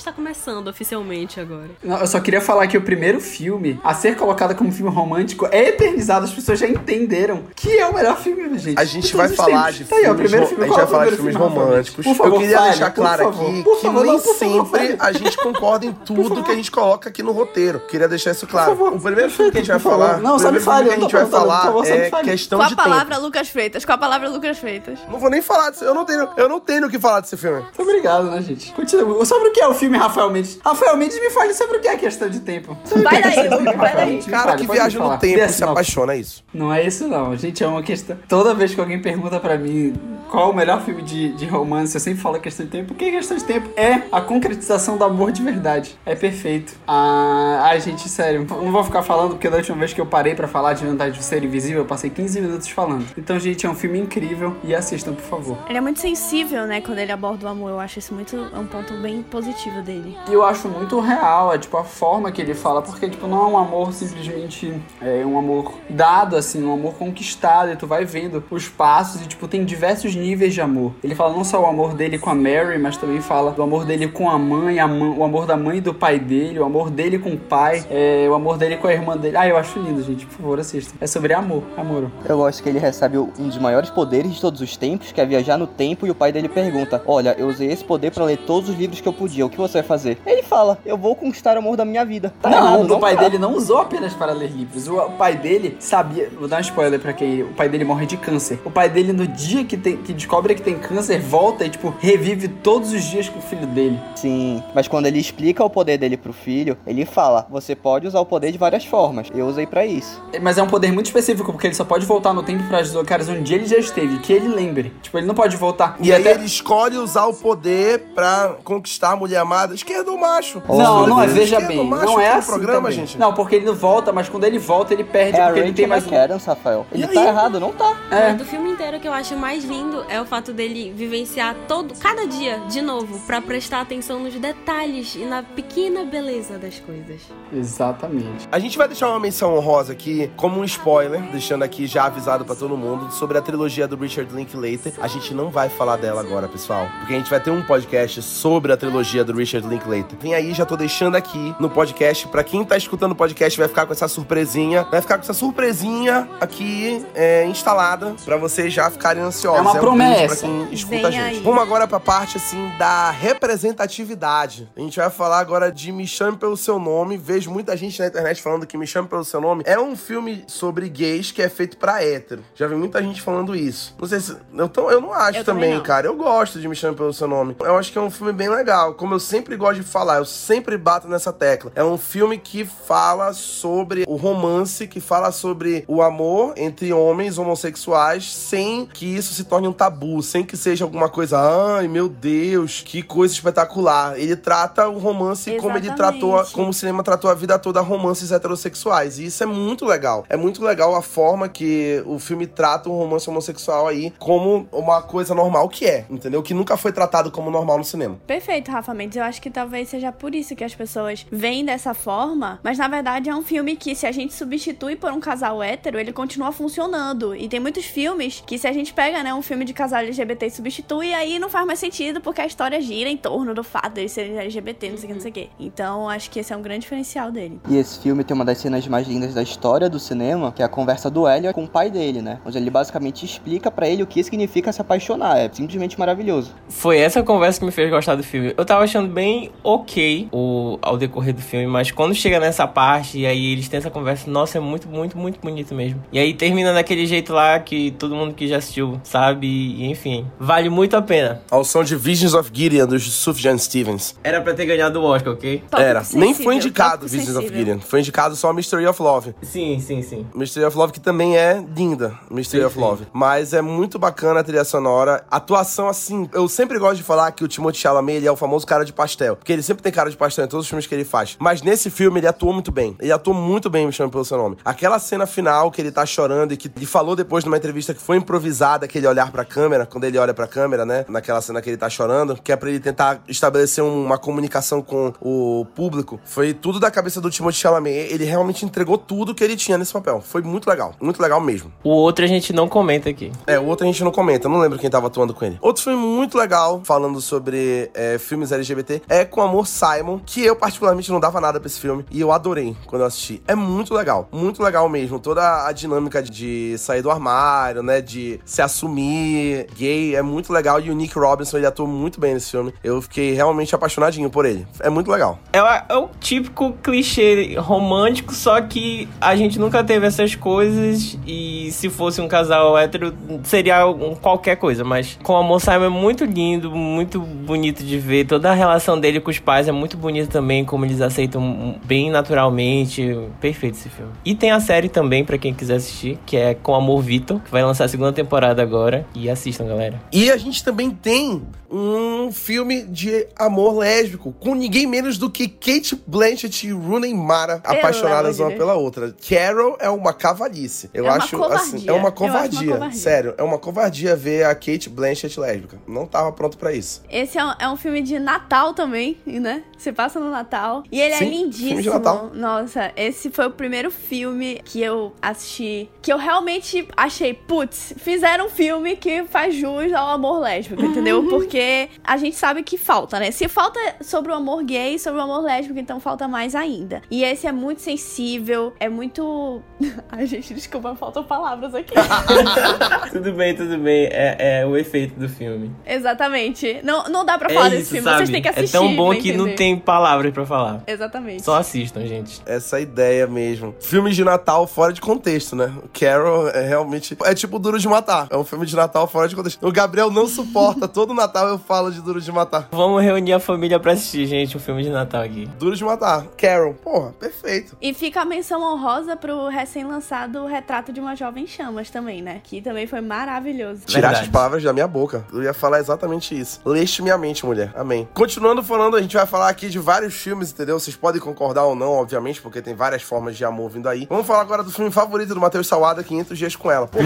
[0.00, 1.68] está começando oficialmente agora.
[1.82, 5.46] Não, eu só queria falar que o primeiro filme a ser colocado como filme romântico
[5.50, 6.24] é eternizado.
[6.24, 8.78] As pessoas já entenderam que é o melhor filme, gente.
[8.78, 10.64] A gente de vai falar de Tá aí, ó, o filmes, primeiro ro- filme.
[10.64, 12.04] a gente é vai falar de primeiro filmes filme românticos.
[12.06, 14.78] Por favor, eu queria fale, deixar claro favor, aqui que favor, nem não, favor, sempre
[14.78, 14.96] fale.
[14.98, 17.80] a gente concorda em tudo que a gente coloca aqui no roteiro.
[17.80, 18.70] Queria deixar isso claro.
[18.70, 19.98] favor, o primeiro filme que a gente vai favor.
[19.98, 22.10] falar, Não, o só me primeiro fale, filme que a gente vai falar favor, é
[22.22, 23.18] questão Com a de palavra.
[23.18, 24.98] Lucas Freitas, com a palavra Lucas Freitas.
[25.10, 25.84] Não vou nem falar disso.
[25.84, 27.60] Eu não tenho, eu não tenho o que falar desse filme.
[27.62, 28.72] Muito obrigado, né, gente?
[28.72, 29.24] Continua.
[29.24, 30.58] Sobre o que é o filme Rafael Mendes?
[30.64, 32.76] Rafael Mendes, me fale sobre o que é a questão de tempo.
[32.84, 34.10] Sobre o que Vai é daí, vai daí.
[34.10, 34.26] Mendes?
[34.26, 36.44] Cara fale, que viaja no tempo Dê a e se apaixona, é isso.
[36.52, 38.16] Não é isso não, gente, é uma questão.
[38.28, 39.94] Toda vez que alguém pergunta pra mim
[40.30, 43.36] qual o melhor filme de, de romance, eu sempre falo questão de tempo, porque questão
[43.36, 45.98] de tempo é a concretização do amor de verdade.
[46.06, 46.72] É perfeito.
[46.86, 50.34] Ah, ai, gente, sério, não vou ficar falando, porque da última vez que eu parei
[50.34, 53.04] pra falar de Vantagem de Ser Invisível, eu passei 15 minutos falando.
[53.18, 55.58] Então, gente, é um filme incrível e assistam, por favor.
[55.68, 57.70] Ele é muito sensível, né, quando ele aborda o amor.
[57.70, 60.16] Eu acho isso muito é um ponto bem positivo dele.
[60.28, 63.44] E eu acho muito real, é tipo a forma que ele fala, porque tipo não
[63.44, 68.04] é um amor simplesmente é um amor dado assim, um amor conquistado, e tu vai
[68.04, 70.92] vendo os passos e tipo tem diversos níveis de amor.
[71.02, 73.84] Ele fala não só o amor dele com a Mary, mas também fala do amor
[73.84, 76.64] dele com a mãe, a mãe o amor da mãe e do pai dele, o
[76.64, 79.36] amor dele com o pai, é, o amor dele com a irmã dele.
[79.36, 80.96] Ah, eu acho lindo, gente, por favor, assistam.
[81.00, 82.10] É sobre amor, amor.
[82.26, 85.26] Eu gosto que ele recebe um dos maiores poderes de todos os tempos, que é
[85.26, 88.38] viajar no tempo, e o pai dele pergunta: Olha, eu usei esse poder pra ler
[88.38, 90.18] todos os livros que eu podia, o que você vai fazer?
[90.26, 92.32] Ele fala: Eu vou conquistar o amor da minha vida.
[92.40, 93.22] Tá não, errado, o pai tá?
[93.22, 94.88] dele não usou apenas para ler livros.
[94.88, 96.30] O, pai dele sabia.
[96.38, 97.42] Vou dar um spoiler pra quem.
[97.42, 98.58] O pai dele morre de câncer.
[98.64, 101.94] O pai dele, no dia que, tem, que descobre que tem câncer, volta e, tipo,
[102.00, 103.98] revive todos os dias com o filho dele.
[104.16, 108.20] Sim, mas quando ele explica o poder dele pro filho, ele fala: Você pode usar
[108.20, 109.28] o poder de várias formas.
[109.34, 110.22] Eu usei pra isso.
[110.40, 112.92] Mas é um poder muito específico, porque ele só pode voltar no tempo para os
[112.92, 114.92] lugares onde ele já esteve, que ele lembre.
[115.02, 115.96] Tipo, ele não pode voltar.
[116.00, 119.59] E aí até- ele escolhe usar o poder pra conquistar a mulher amada.
[119.74, 120.62] Esquerdo ou macho?
[120.68, 122.92] Não, não é, veja Esquerdo ou bem, macho não é assim programa, também.
[122.92, 123.18] gente?
[123.18, 125.86] Não, porque ele não volta, mas quando ele volta, ele perde, É porque ele tem
[125.86, 126.04] mais.
[126.06, 126.86] McAdams, Rafael.
[126.92, 127.26] Ele E tá aí?
[127.28, 127.96] errado, não tá.
[128.10, 128.28] É.
[128.28, 131.94] Mas do filme inteiro que eu acho mais lindo é o fato dele vivenciar todo,
[131.98, 137.20] cada dia, de novo, pra prestar atenção nos detalhes e na pequena beleza das coisas.
[137.52, 138.48] Exatamente.
[138.50, 142.44] A gente vai deixar uma menção honrosa aqui, como um spoiler, deixando aqui já avisado
[142.44, 144.92] pra todo mundo, sobre a trilogia do Richard Linklater.
[145.00, 148.22] A gente não vai falar dela agora, pessoal, porque a gente vai ter um podcast
[148.22, 150.18] sobre a trilogia do Richard Linklater.
[150.20, 153.68] Vem aí, já tô deixando aqui no podcast, pra quem tá escutando o podcast vai
[153.68, 158.90] ficar com essa surpresinha, vai ficar com essa surpresinha aqui é, instalada, pra vocês já
[158.90, 159.58] ficarem ansiosos.
[159.58, 160.36] É uma um promessa.
[160.36, 161.36] Pra quem escuta a Vem gente.
[161.38, 161.40] aí.
[161.42, 164.68] Vamos agora pra parte, assim, da representatividade.
[164.76, 167.16] A gente vai falar agora de Me Chame Pelo Seu Nome.
[167.16, 170.44] Vejo muita gente na internet falando que Me Chame Pelo Seu Nome é um filme
[170.46, 172.42] sobre gays que é feito pra hétero.
[172.54, 173.94] Já vi muita gente falando isso.
[173.98, 174.36] Não sei se...
[174.54, 175.82] Eu, tô- eu não acho Eu também, também não.
[175.82, 176.06] cara.
[176.06, 177.56] Eu gosto de Me Chame Pelo Seu Nome.
[177.60, 178.94] Eu acho que é um filme bem legal.
[178.94, 181.72] Como eu sempre gosto de falar, eu sempre bato nessa tecla.
[181.74, 187.38] É um filme que fala sobre o romance, que fala sobre o amor entre homens
[187.38, 191.38] homossexuais, sem que isso se torne um tabu, sem que seja alguma coisa,
[191.76, 194.18] ai meu Deus, que coisa espetacular.
[194.18, 196.20] Ele trata o romance como ele Exatamente.
[196.20, 199.18] tratou, como o cinema tratou a vida toda romances heterossexuais.
[199.18, 200.24] E isso é muito legal.
[200.28, 205.02] É muito legal a forma que o filme trata um romance homossexual aí como uma
[205.02, 206.42] coisa normal que é, entendeu?
[206.42, 208.18] Que nunca foi tratado como normal no cinema.
[208.26, 209.16] Perfeito, Rafa Mendes.
[209.16, 212.88] Eu acho que talvez seja por isso que as pessoas veem dessa forma, mas na
[212.88, 216.52] verdade é um filme que, se a gente substitui por um casal hétero, ele continua
[216.52, 217.34] funcionando.
[217.34, 220.46] E tem muitos filmes que, se a gente pega, né, um filme de casal LGBT
[220.46, 223.94] e substitui, aí não faz mais sentido porque a história gira em torno do fato
[223.94, 225.50] deles serem LGBT, não sei o que, não sei o que.
[225.58, 227.60] Então acho que esse é um grande diferencial dele.
[227.68, 230.64] E esse filme tem uma das cenas mais lindas da história do cinema, que é
[230.64, 232.40] a conversa do Elliot com o pai dele, né?
[232.44, 235.38] Onde ele basicamente explica pra ele o que significa se apaixonar.
[235.38, 236.54] É simplesmente maravilhoso.
[236.68, 238.54] Foi essa conversa que me fez gostar do filme.
[238.56, 239.19] Eu tava achando bem
[239.62, 243.78] ok o, ao decorrer do filme, mas quando chega nessa parte e aí eles têm
[243.78, 246.02] essa conversa, nossa, é muito, muito, muito bonito mesmo.
[246.12, 250.26] E aí termina daquele jeito lá que todo mundo que já assistiu sabe e, enfim,
[250.38, 251.42] vale muito a pena.
[251.50, 254.14] Ao som de Visions of Gideon, dos Sufjan Stevens.
[254.22, 255.58] Era pra ter ganhado o Oscar, ok?
[255.70, 256.00] Tópico Era.
[256.00, 257.58] Nem sensível, foi indicado tópico Visions of sensível.
[257.58, 257.80] Gideon.
[257.80, 259.34] Foi indicado só Mystery of Love.
[259.42, 260.26] Sim, sim, sim.
[260.34, 262.80] Mystery of Love, que também é linda, Mystery Sim, of sim.
[262.80, 263.06] Love.
[263.12, 265.24] Mas é muito bacana a trilha sonora.
[265.30, 268.66] Atuação, assim, eu sempre gosto de falar que o Timothée Chalamet, ele é o famoso
[268.66, 269.34] cara de pastel.
[269.36, 271.36] Porque ele sempre tem cara de pastel em todos os filmes que ele faz.
[271.38, 272.94] Mas nesse filme, ele atuou muito bem.
[273.00, 274.56] Ele atuou muito bem, me chama pelo seu nome.
[274.64, 278.00] Aquela cena final que ele tá chorando e que ele falou depois numa entrevista que
[278.02, 281.04] foi improvisada, aquele olhar pra câmera, quando ele olha pra câmera, né?
[281.08, 284.82] Naquela cena que ele tá chorando, que é pra ele tentar estabelecer um- uma comunicação
[284.82, 286.20] com o público.
[286.24, 288.12] Foi tudo da cabeça do Timothée Chalamet.
[288.12, 290.20] Ele realmente entregou tudo que ele tinha nesse papel.
[290.20, 290.94] Foi muito legal.
[291.00, 291.72] Muito legal mesmo.
[291.82, 293.32] O outro a gente não comenta aqui.
[293.46, 295.58] É, o outro a gente não comenta, eu não lembro quem tava atuando com ele.
[295.60, 300.56] Outro filme muito legal, falando sobre é, filmes LGBT, é Com Amor Simon, que eu
[300.56, 303.42] particularmente não dava nada pra esse filme, e eu adorei quando eu assisti.
[303.46, 305.18] É muito legal, muito legal mesmo.
[305.18, 310.80] Toda a dinâmica de sair do armário, né, de se assumir gay, é muito legal.
[310.80, 312.72] E o Nick Robinson, ele atuou muito bem nesse filme.
[312.82, 314.66] Eu fiquei realmente apaixonadinho por ele.
[314.80, 315.38] É muito legal.
[315.52, 321.18] É, o- é o típico clichê romântico, só que a gente nunca teve essas coisas
[321.26, 323.80] e se fosse um casal hétero seria
[324.20, 328.26] qualquer coisa, mas com a moça é muito lindo, muito bonito de ver.
[328.26, 332.10] Toda a relação dele com os pais é muito bonita também, como eles aceitam bem
[332.10, 333.16] naturalmente.
[333.40, 334.12] Perfeito esse filme.
[334.24, 337.50] E tem a série também pra quem quiser assistir, que é Com Amor Vitor, que
[337.50, 340.00] vai lançar a segunda temporada agora e assistam, galera.
[340.12, 345.46] E a gente também tem um filme de amor lésbico com ninguém menos do que
[345.46, 349.14] Kate Blanchett e Rooney Mara apaixonadas uma pela outra.
[349.28, 350.90] Carol é uma cavalice.
[350.92, 351.56] Eu É uma acho covardia.
[351.76, 352.72] assim, é uma acho uma covardia.
[352.72, 352.98] covardia.
[352.98, 355.78] Sério, é uma covardia ver a Kate Blanchett lésbica.
[355.86, 357.02] Não tava pronto pra isso.
[357.08, 359.62] Esse é um, é um filme de Natal também, né?
[359.76, 360.82] Você passa no Natal.
[360.90, 361.82] E ele Sim, é filme lindíssimo.
[361.82, 362.30] de Natal.
[362.34, 365.88] Nossa, esse foi o primeiro filme que eu assisti.
[366.02, 371.24] Que eu realmente achei, putz, fizeram um filme que faz jus ao amor lésbico, entendeu?
[371.28, 373.30] Porque a gente sabe que falta, né?
[373.30, 377.02] Se falta sobre o amor gay, sobre o amor lésbico, então falta mais ainda.
[377.10, 379.62] E esse é muito sensível, é muito.
[380.10, 381.94] Ai, gente, desculpa, faltam palavras aqui.
[383.12, 384.06] tudo bem, tudo bem.
[384.10, 385.70] É, é o efeito do filme.
[385.86, 386.80] Exatamente.
[386.82, 388.16] Não, não dá pra É falar isso, desse filme, sabe?
[388.18, 388.59] vocês têm que assistir.
[388.64, 389.56] É tão bom que não entender.
[389.56, 390.82] tem palavras pra falar.
[390.86, 391.42] Exatamente.
[391.42, 392.40] Só assistam, gente.
[392.46, 393.74] Essa ideia mesmo.
[393.80, 395.72] Filmes de Natal fora de contexto, né?
[395.82, 397.16] O Carol é realmente.
[397.24, 398.26] É tipo Duro de Matar.
[398.30, 399.66] É um filme de Natal fora de contexto.
[399.66, 400.86] O Gabriel não suporta.
[400.88, 402.68] Todo Natal eu falo de Duro de Matar.
[402.72, 405.48] Vamos reunir a família pra assistir, gente, o filme de Natal aqui.
[405.58, 406.26] Duro de Matar.
[406.36, 406.74] Carol.
[406.74, 407.76] Porra, perfeito.
[407.80, 412.40] E fica a menção honrosa pro recém-lançado Retrato de uma Jovem Chamas também, né?
[412.44, 413.82] Que também foi maravilhoso.
[413.86, 414.20] Tiraste Verdade.
[414.22, 415.24] as palavras da minha boca.
[415.32, 416.60] Eu ia falar exatamente isso.
[416.64, 417.72] Leste minha mente, mulher.
[417.76, 418.08] Amém.
[418.50, 420.76] Continuando falando, a gente vai falar aqui de vários filmes, entendeu?
[420.80, 424.08] Vocês podem concordar ou não, obviamente, porque tem várias formas de amor vindo aí.
[424.10, 426.88] Vamos falar agora do filme favorito do Matheus Salada, 500 Dias com Ela.
[426.88, 426.98] Pô,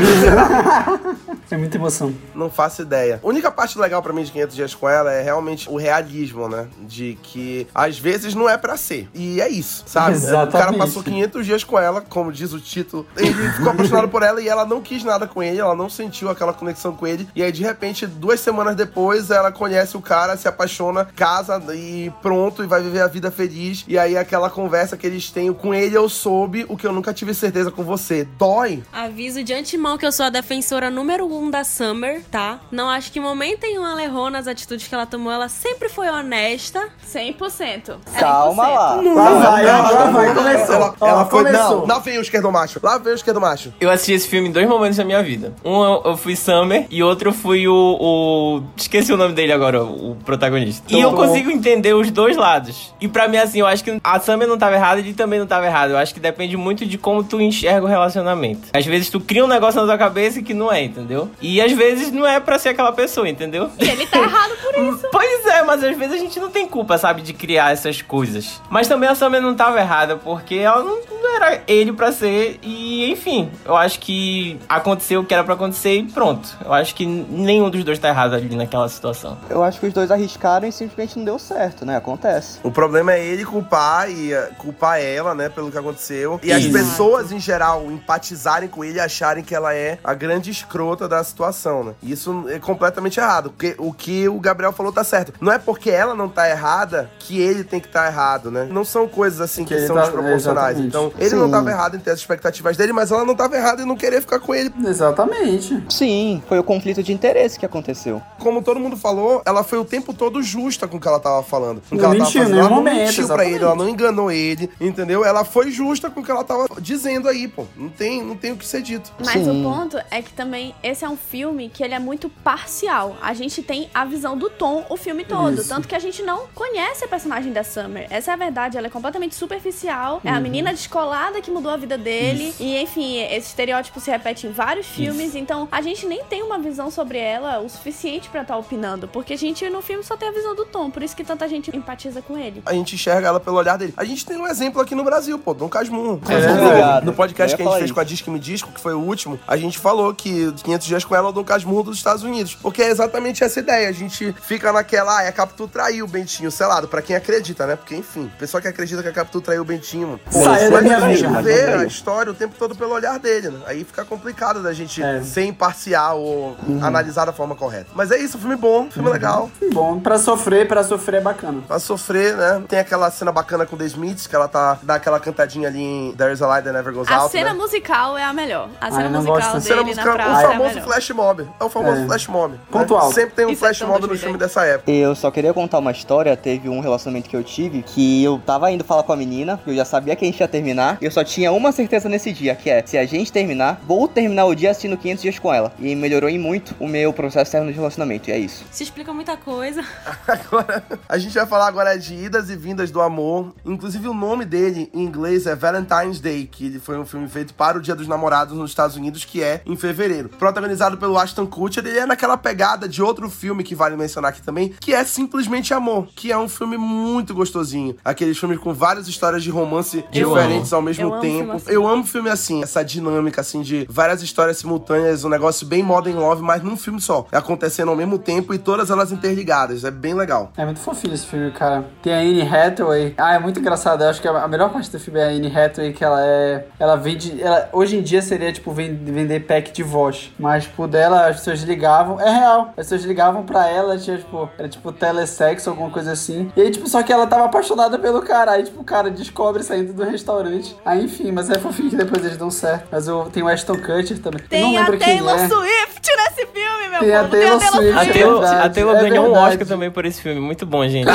[1.50, 2.14] É muita emoção.
[2.34, 3.20] não faço ideia.
[3.22, 6.48] A única parte legal pra mim de 500 Dias com Ela é realmente o realismo,
[6.48, 6.66] né?
[6.80, 9.10] De que às vezes não é pra ser.
[9.12, 10.16] E é isso, sabe?
[10.16, 10.78] O cara Exatamente.
[10.78, 13.06] passou 500 dias com ela, como diz o título.
[13.18, 16.30] Ele ficou apaixonado por ela e ela não quis nada com ele, ela não sentiu
[16.30, 17.28] aquela conexão com ele.
[17.36, 22.12] E aí, de repente, duas semanas depois, ela conhece o cara, se apaixona, casa e
[22.22, 23.84] pronto, e vai viver a vida feliz.
[23.88, 27.12] E aí, aquela conversa que eles têm com ele, eu soube o que eu nunca
[27.12, 28.26] tive certeza com você.
[28.38, 28.82] Dói.
[28.92, 32.60] Aviso de antemão que eu sou a defensora número um da Summer, tá?
[32.70, 35.32] Não acho que em momento nenhum ela errou nas atitudes que ela tomou.
[35.32, 36.88] Ela sempre foi honesta.
[37.12, 37.96] 100%.
[38.18, 38.74] Calma 100%.
[38.74, 38.94] lá.
[38.94, 40.74] Lá vai, lá vai, começou.
[40.74, 41.44] Ela, Ó, ela foi.
[41.44, 41.80] começou.
[41.80, 42.80] Não, lá vem o esquerdo macho.
[42.82, 43.72] Lá vem o esquerdo macho.
[43.80, 45.52] Eu assisti esse filme em dois momentos da minha vida.
[45.64, 49.52] Um eu, eu fui Summer e outro eu fui o, o- Esqueci o nome dele
[49.52, 50.84] agora, o, protagonista.
[50.88, 51.16] E eu Tom.
[51.26, 52.92] Consigo entender os dois lados.
[53.00, 55.38] E pra mim, assim, eu acho que a Summer não tava errada e ele também
[55.38, 55.90] não tava errado.
[55.90, 58.68] Eu acho que depende muito de como tu enxerga o relacionamento.
[58.72, 61.30] Às vezes tu cria um negócio na tua cabeça que não é, entendeu?
[61.40, 63.70] E às vezes não é pra ser aquela pessoa, entendeu?
[63.78, 65.06] E ele tá errado por isso.
[65.10, 68.60] Pois é, mas às vezes a gente não tem culpa, sabe, de criar essas coisas.
[68.70, 72.58] Mas também a Summer não tava errada, porque ela não, não era ele pra ser.
[72.62, 76.48] E, enfim, eu acho que aconteceu o que era pra acontecer e pronto.
[76.64, 79.36] Eu acho que nenhum dos dois tá errado ali naquela situação.
[79.50, 81.96] Eu acho que os dois arriscaram e simplesmente não deu certo, né?
[81.96, 82.58] Acontece.
[82.62, 86.40] O problema é ele culpar e eh, culpar ela, né, pelo que aconteceu.
[86.42, 86.72] E as Isso.
[86.72, 91.22] pessoas, em geral, empatizarem com ele e acharem que ela é a grande escrota da
[91.24, 91.92] situação, né?
[92.02, 93.50] Isso é completamente errado.
[93.50, 95.32] Porque o que o Gabriel falou tá certo.
[95.40, 98.66] Não é porque ela não tá errada que ele tem que estar errado, né?
[98.70, 100.78] Não são coisas assim que, Que são tá- desproporcionais.
[100.78, 100.86] exatamente.
[100.88, 101.36] Então, Ele Sim.
[101.36, 103.96] não tava errado em ter as expectativas dele, mas ela não tava errada em não
[103.96, 104.72] querer ficar com ele.
[104.84, 105.82] Exatamente.
[105.88, 108.20] Sim, foi o conflito de interesse que aconteceu.
[108.38, 111.42] Como todo mundo falou, ela foi o tempo todo justa com o que ela tava
[111.42, 111.80] falando.
[111.88, 112.58] Com o que Não ela tava mentiu em fazendo.
[112.60, 115.24] Ela não momento, mentiu pra ele, ela não enganou ele, entendeu?
[115.24, 117.64] Ela foi justa com o que ela tava dizendo aí, pô.
[117.76, 119.12] Não tem, não tem o que ser dito.
[119.24, 119.60] Mas Sim.
[119.60, 123.16] o ponto é que também esse é um filme que ele é muito parcial.
[123.20, 125.54] A gente tem a visão do Tom o filme todo.
[125.60, 125.68] Isso.
[125.68, 128.06] Tanto que a gente não conhece a personagem da Summer.
[128.10, 130.20] Essa é a verdade, ela é completamente superficial.
[130.24, 130.40] É a Uhum.
[130.40, 132.54] menina descolada que mudou a vida dele.
[132.60, 135.34] E enfim, esse estereótipo se repete em vários filmes.
[135.34, 139.08] Então a gente nem tem uma visão sobre ela o suficiente pra estar opinando.
[139.08, 140.83] Porque a gente no filme só tem a visão do Tom.
[140.90, 142.62] Por isso que tanta gente empatiza com ele.
[142.66, 143.94] A gente enxerga ela pelo olhar dele.
[143.96, 146.20] A gente tem um exemplo aqui no Brasil, pô, Dom Casmurro.
[146.28, 146.60] É verdade.
[146.66, 147.04] Obrigado.
[147.04, 147.94] No podcast que a gente fez isso.
[147.94, 151.04] com a Disque Me Disco, que foi o último, a gente falou que 500 dias
[151.04, 152.54] com ela é o Dom Casmurro dos Estados Unidos.
[152.54, 153.88] Porque é exatamente essa ideia.
[153.88, 157.76] A gente fica naquela, ah, a Capitu traiu o Bentinho, selado, pra quem acredita, né?
[157.76, 160.18] Porque, enfim, o pessoal que acredita que a Capitu traiu o Bentinho.
[160.30, 161.42] Saiu da minha a gente vida.
[161.42, 163.60] vê a história o tempo todo pelo olhar dele, né?
[163.66, 165.22] Aí fica complicado da gente É.
[165.22, 167.86] ser imparcial ou analisar da forma correta.
[167.94, 169.50] Mas é isso, filme bom, filme legal.
[169.72, 171.62] Bom, pra sofrer, pra sofrer é bacana.
[171.68, 172.62] Pra sofrer, né?
[172.68, 176.14] Tem aquela cena bacana com The Smiths, que ela tá dá aquela cantadinha ali em
[176.16, 177.32] There's a Light That Never Goes A Out.
[177.32, 177.56] cena né?
[177.58, 178.68] musical é a melhor.
[178.80, 180.84] A cena não musical gosto dele Cena na musical, praça o é a famoso melhor.
[180.84, 181.48] flash mob.
[181.60, 182.06] É o famoso É.
[182.06, 182.52] flash mob.
[182.54, 182.58] né?
[182.70, 183.14] Ponto alto.
[183.14, 184.22] Sempre tem um Isso é flash tão mob no 2010.
[184.24, 184.90] filme dessa época.
[184.90, 186.36] Eu só queria contar uma história.
[186.36, 189.74] Teve um relacionamento que eu tive que eu tava indo falar com a menina, eu
[189.74, 190.98] já sabia que a gente ia terminar.
[191.00, 194.08] E eu só tinha uma certeza nesse dia, que é: se a gente terminar, vou
[194.08, 195.72] terminar o dia assistindo 500 dias com ela.
[195.78, 198.30] E melhorou em muito o meu processo de relacionamento.
[198.30, 198.64] E é isso.
[198.70, 199.82] Se explica muita coisa.
[200.64, 203.52] Agora, a gente vai falar agora de idas e vindas do amor.
[203.64, 207.54] Inclusive, o nome dele em inglês é Valentine's Day, que ele foi um filme feito
[207.54, 210.28] para o Dia dos Namorados nos Estados Unidos, que é em fevereiro.
[210.28, 214.42] Protagonizado pelo Ashton Kutcher, ele é naquela pegada de outro filme que vale mencionar aqui
[214.42, 217.96] também, que é Simplesmente Amor, que é um filme muito gostosinho.
[218.04, 221.38] Aqueles filmes com várias histórias de romance Eu diferentes ao mesmo Eu amo tempo.
[221.38, 221.70] filme assim.
[221.70, 226.18] Eu amo filme assim, essa dinâmica assim de várias histórias simultâneas, um negócio bem modern
[226.18, 229.84] love, mas num filme só, acontecendo ao mesmo tempo e todas elas interligadas.
[229.84, 230.52] É bem legal.
[230.56, 231.84] É muito fofinho esse filme, cara.
[232.00, 233.12] Tem a Anne Hathaway.
[233.18, 234.04] Ah, é muito engraçado.
[234.04, 236.66] Eu acho que a melhor parte do filme é a Anne Hathaway, que ela é.
[236.78, 237.42] Ela vende.
[237.42, 240.32] Ela, hoje em dia seria, tipo, ven- vender pack de voz.
[240.38, 242.20] Mas, tipo, dela, as pessoas ligavam.
[242.20, 242.68] É real.
[242.68, 246.52] As pessoas ligavam pra ela, tinha, tipo, era tipo telesexo, alguma coisa assim.
[246.56, 248.52] E aí, tipo, só que ela tava apaixonada pelo cara.
[248.52, 250.76] Aí, tipo, o cara descobre saindo do restaurante.
[250.84, 252.86] Aí, enfim, mas é fofinho que depois eles dão certo.
[252.92, 254.40] Mas eu, tem o Ashton Kutcher também.
[254.50, 255.48] eu não Tem a lembro quem Taylor é.
[255.48, 257.30] Swift nesse filme, meu Tem a povo.
[257.32, 257.98] Taylor tem a Taylor Swift.
[257.98, 259.32] A É Taylor, verdade, a Taylor é ganhou um.
[259.32, 260.43] Oscar também por esse filme.
[260.44, 261.08] Muito bom, gente.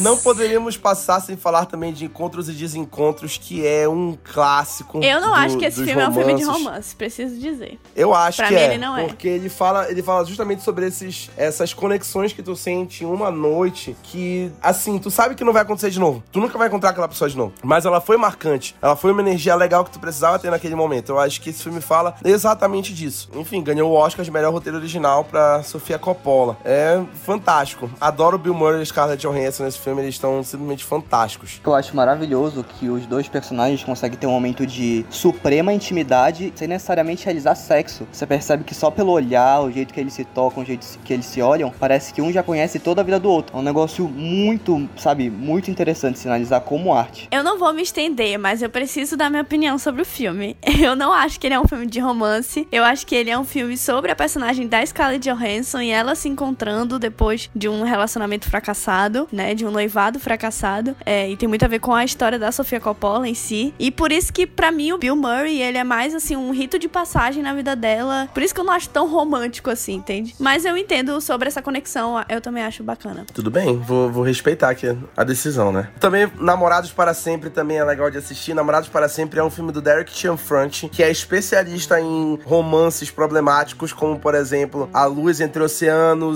[0.00, 5.02] Não poderíamos passar sem falar também de Encontros e Desencontros, que é um clássico.
[5.02, 6.64] Eu não do- acho que esse filme é um filme de romances.
[6.64, 7.78] romance, preciso dizer.
[7.94, 8.64] Eu acho Pra que mim, é.
[8.66, 9.04] ele não é.
[9.06, 13.30] Porque ele fala, ele fala justamente sobre esses, essas conexões que tu sente em uma
[13.30, 16.22] noite que, assim, tu sabe que não vai acontecer de novo.
[16.32, 17.52] Tu nunca vai encontrar aquela pessoa de novo.
[17.62, 18.74] Mas ela foi marcante.
[18.82, 21.10] Ela foi uma energia legal que tu precisava ter naquele momento.
[21.10, 23.28] Eu acho que esse filme fala exatamente disso.
[23.34, 26.23] Enfim, ganhou o Oscar de melhor roteiro original pra Sofia Coppola.
[26.64, 27.90] É fantástico.
[28.00, 30.02] Adoro o Bill Murray e Scarlett Johansson nesse filme.
[30.02, 31.60] Eles estão simplesmente fantásticos.
[31.64, 36.68] Eu acho maravilhoso que os dois personagens conseguem ter um momento de suprema intimidade sem
[36.68, 38.06] necessariamente realizar sexo.
[38.10, 41.12] Você percebe que só pelo olhar, o jeito que eles se tocam, o jeito que
[41.12, 43.56] eles se olham, parece que um já conhece toda a vida do outro.
[43.56, 47.28] É um negócio muito, sabe, muito interessante se analisar como arte.
[47.30, 50.56] Eu não vou me estender, mas eu preciso dar minha opinião sobre o filme.
[50.84, 52.68] Eu não acho que ele é um filme de romance.
[52.70, 56.03] Eu acho que ele é um filme sobre a personagem da Scarlett Johansson e ela
[56.14, 59.54] se encontrando depois de um relacionamento fracassado, né?
[59.54, 60.96] De um noivado fracassado.
[61.06, 63.72] É, e tem muito a ver com a história da Sofia Coppola em si.
[63.78, 66.78] E por isso que, pra mim, o Bill Murray, ele é mais, assim, um rito
[66.78, 68.28] de passagem na vida dela.
[68.34, 70.34] Por isso que eu não acho tão romântico assim, entende?
[70.38, 72.22] Mas eu entendo sobre essa conexão.
[72.28, 73.24] Eu também acho bacana.
[73.32, 75.88] Tudo bem, vou, vou respeitar aqui a decisão, né?
[76.00, 78.54] Também, Namorados para Sempre também é legal de assistir.
[78.54, 83.92] Namorados para Sempre é um filme do Derek Cianfrance, que é especialista em romances problemáticos,
[83.92, 85.93] como, por exemplo, A Luz Entre Oceanos,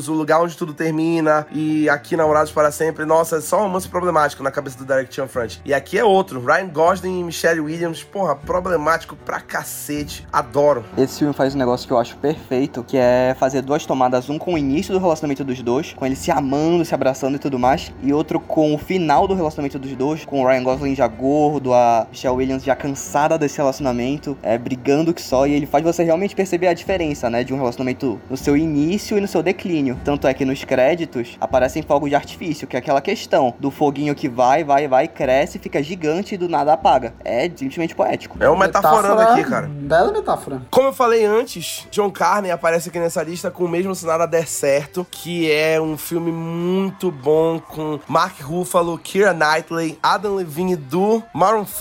[0.08, 3.04] O Lugar Onde Tudo Termina, e aqui Namorados para Sempre.
[3.04, 5.60] Nossa, é só romance problemático na cabeça do Derek Cianfrance.
[5.64, 10.26] E aqui é outro, Ryan Gosling e Michelle Williams, porra, problemático pra cacete.
[10.32, 10.84] Adoro.
[10.96, 14.38] Esse filme faz um negócio que eu acho perfeito, que é fazer duas tomadas, um
[14.38, 17.58] com o início do relacionamento dos dois, com eles se amando, se abraçando e tudo
[17.58, 21.08] mais, e outro com o final do relacionamento dos dois, com o Ryan Gosling já
[21.08, 25.84] gordo, a Michelle Williams já cansada desse relacionamento, é, brigando que só, e ele faz
[25.84, 29.42] você realmente perceber a diferença, né, de um relacionamento no seu início e no seu
[29.52, 29.98] declínio.
[30.04, 34.14] Tanto é que nos créditos aparecem fogos de artifício, que é aquela questão do foguinho
[34.14, 37.14] que vai, vai, vai, cresce, fica gigante e do nada apaga.
[37.24, 38.36] É simplesmente poético.
[38.40, 39.66] É uma metaforando aqui, cara.
[39.68, 40.62] Bela metáfora.
[40.70, 44.26] Como eu falei antes, John Carney aparece aqui nessa lista com o mesmo se nada
[44.26, 50.76] der certo, que é um filme muito bom com Mark Ruffalo, Keira Knightley, Adam Levine
[50.76, 51.78] do Maroon 5.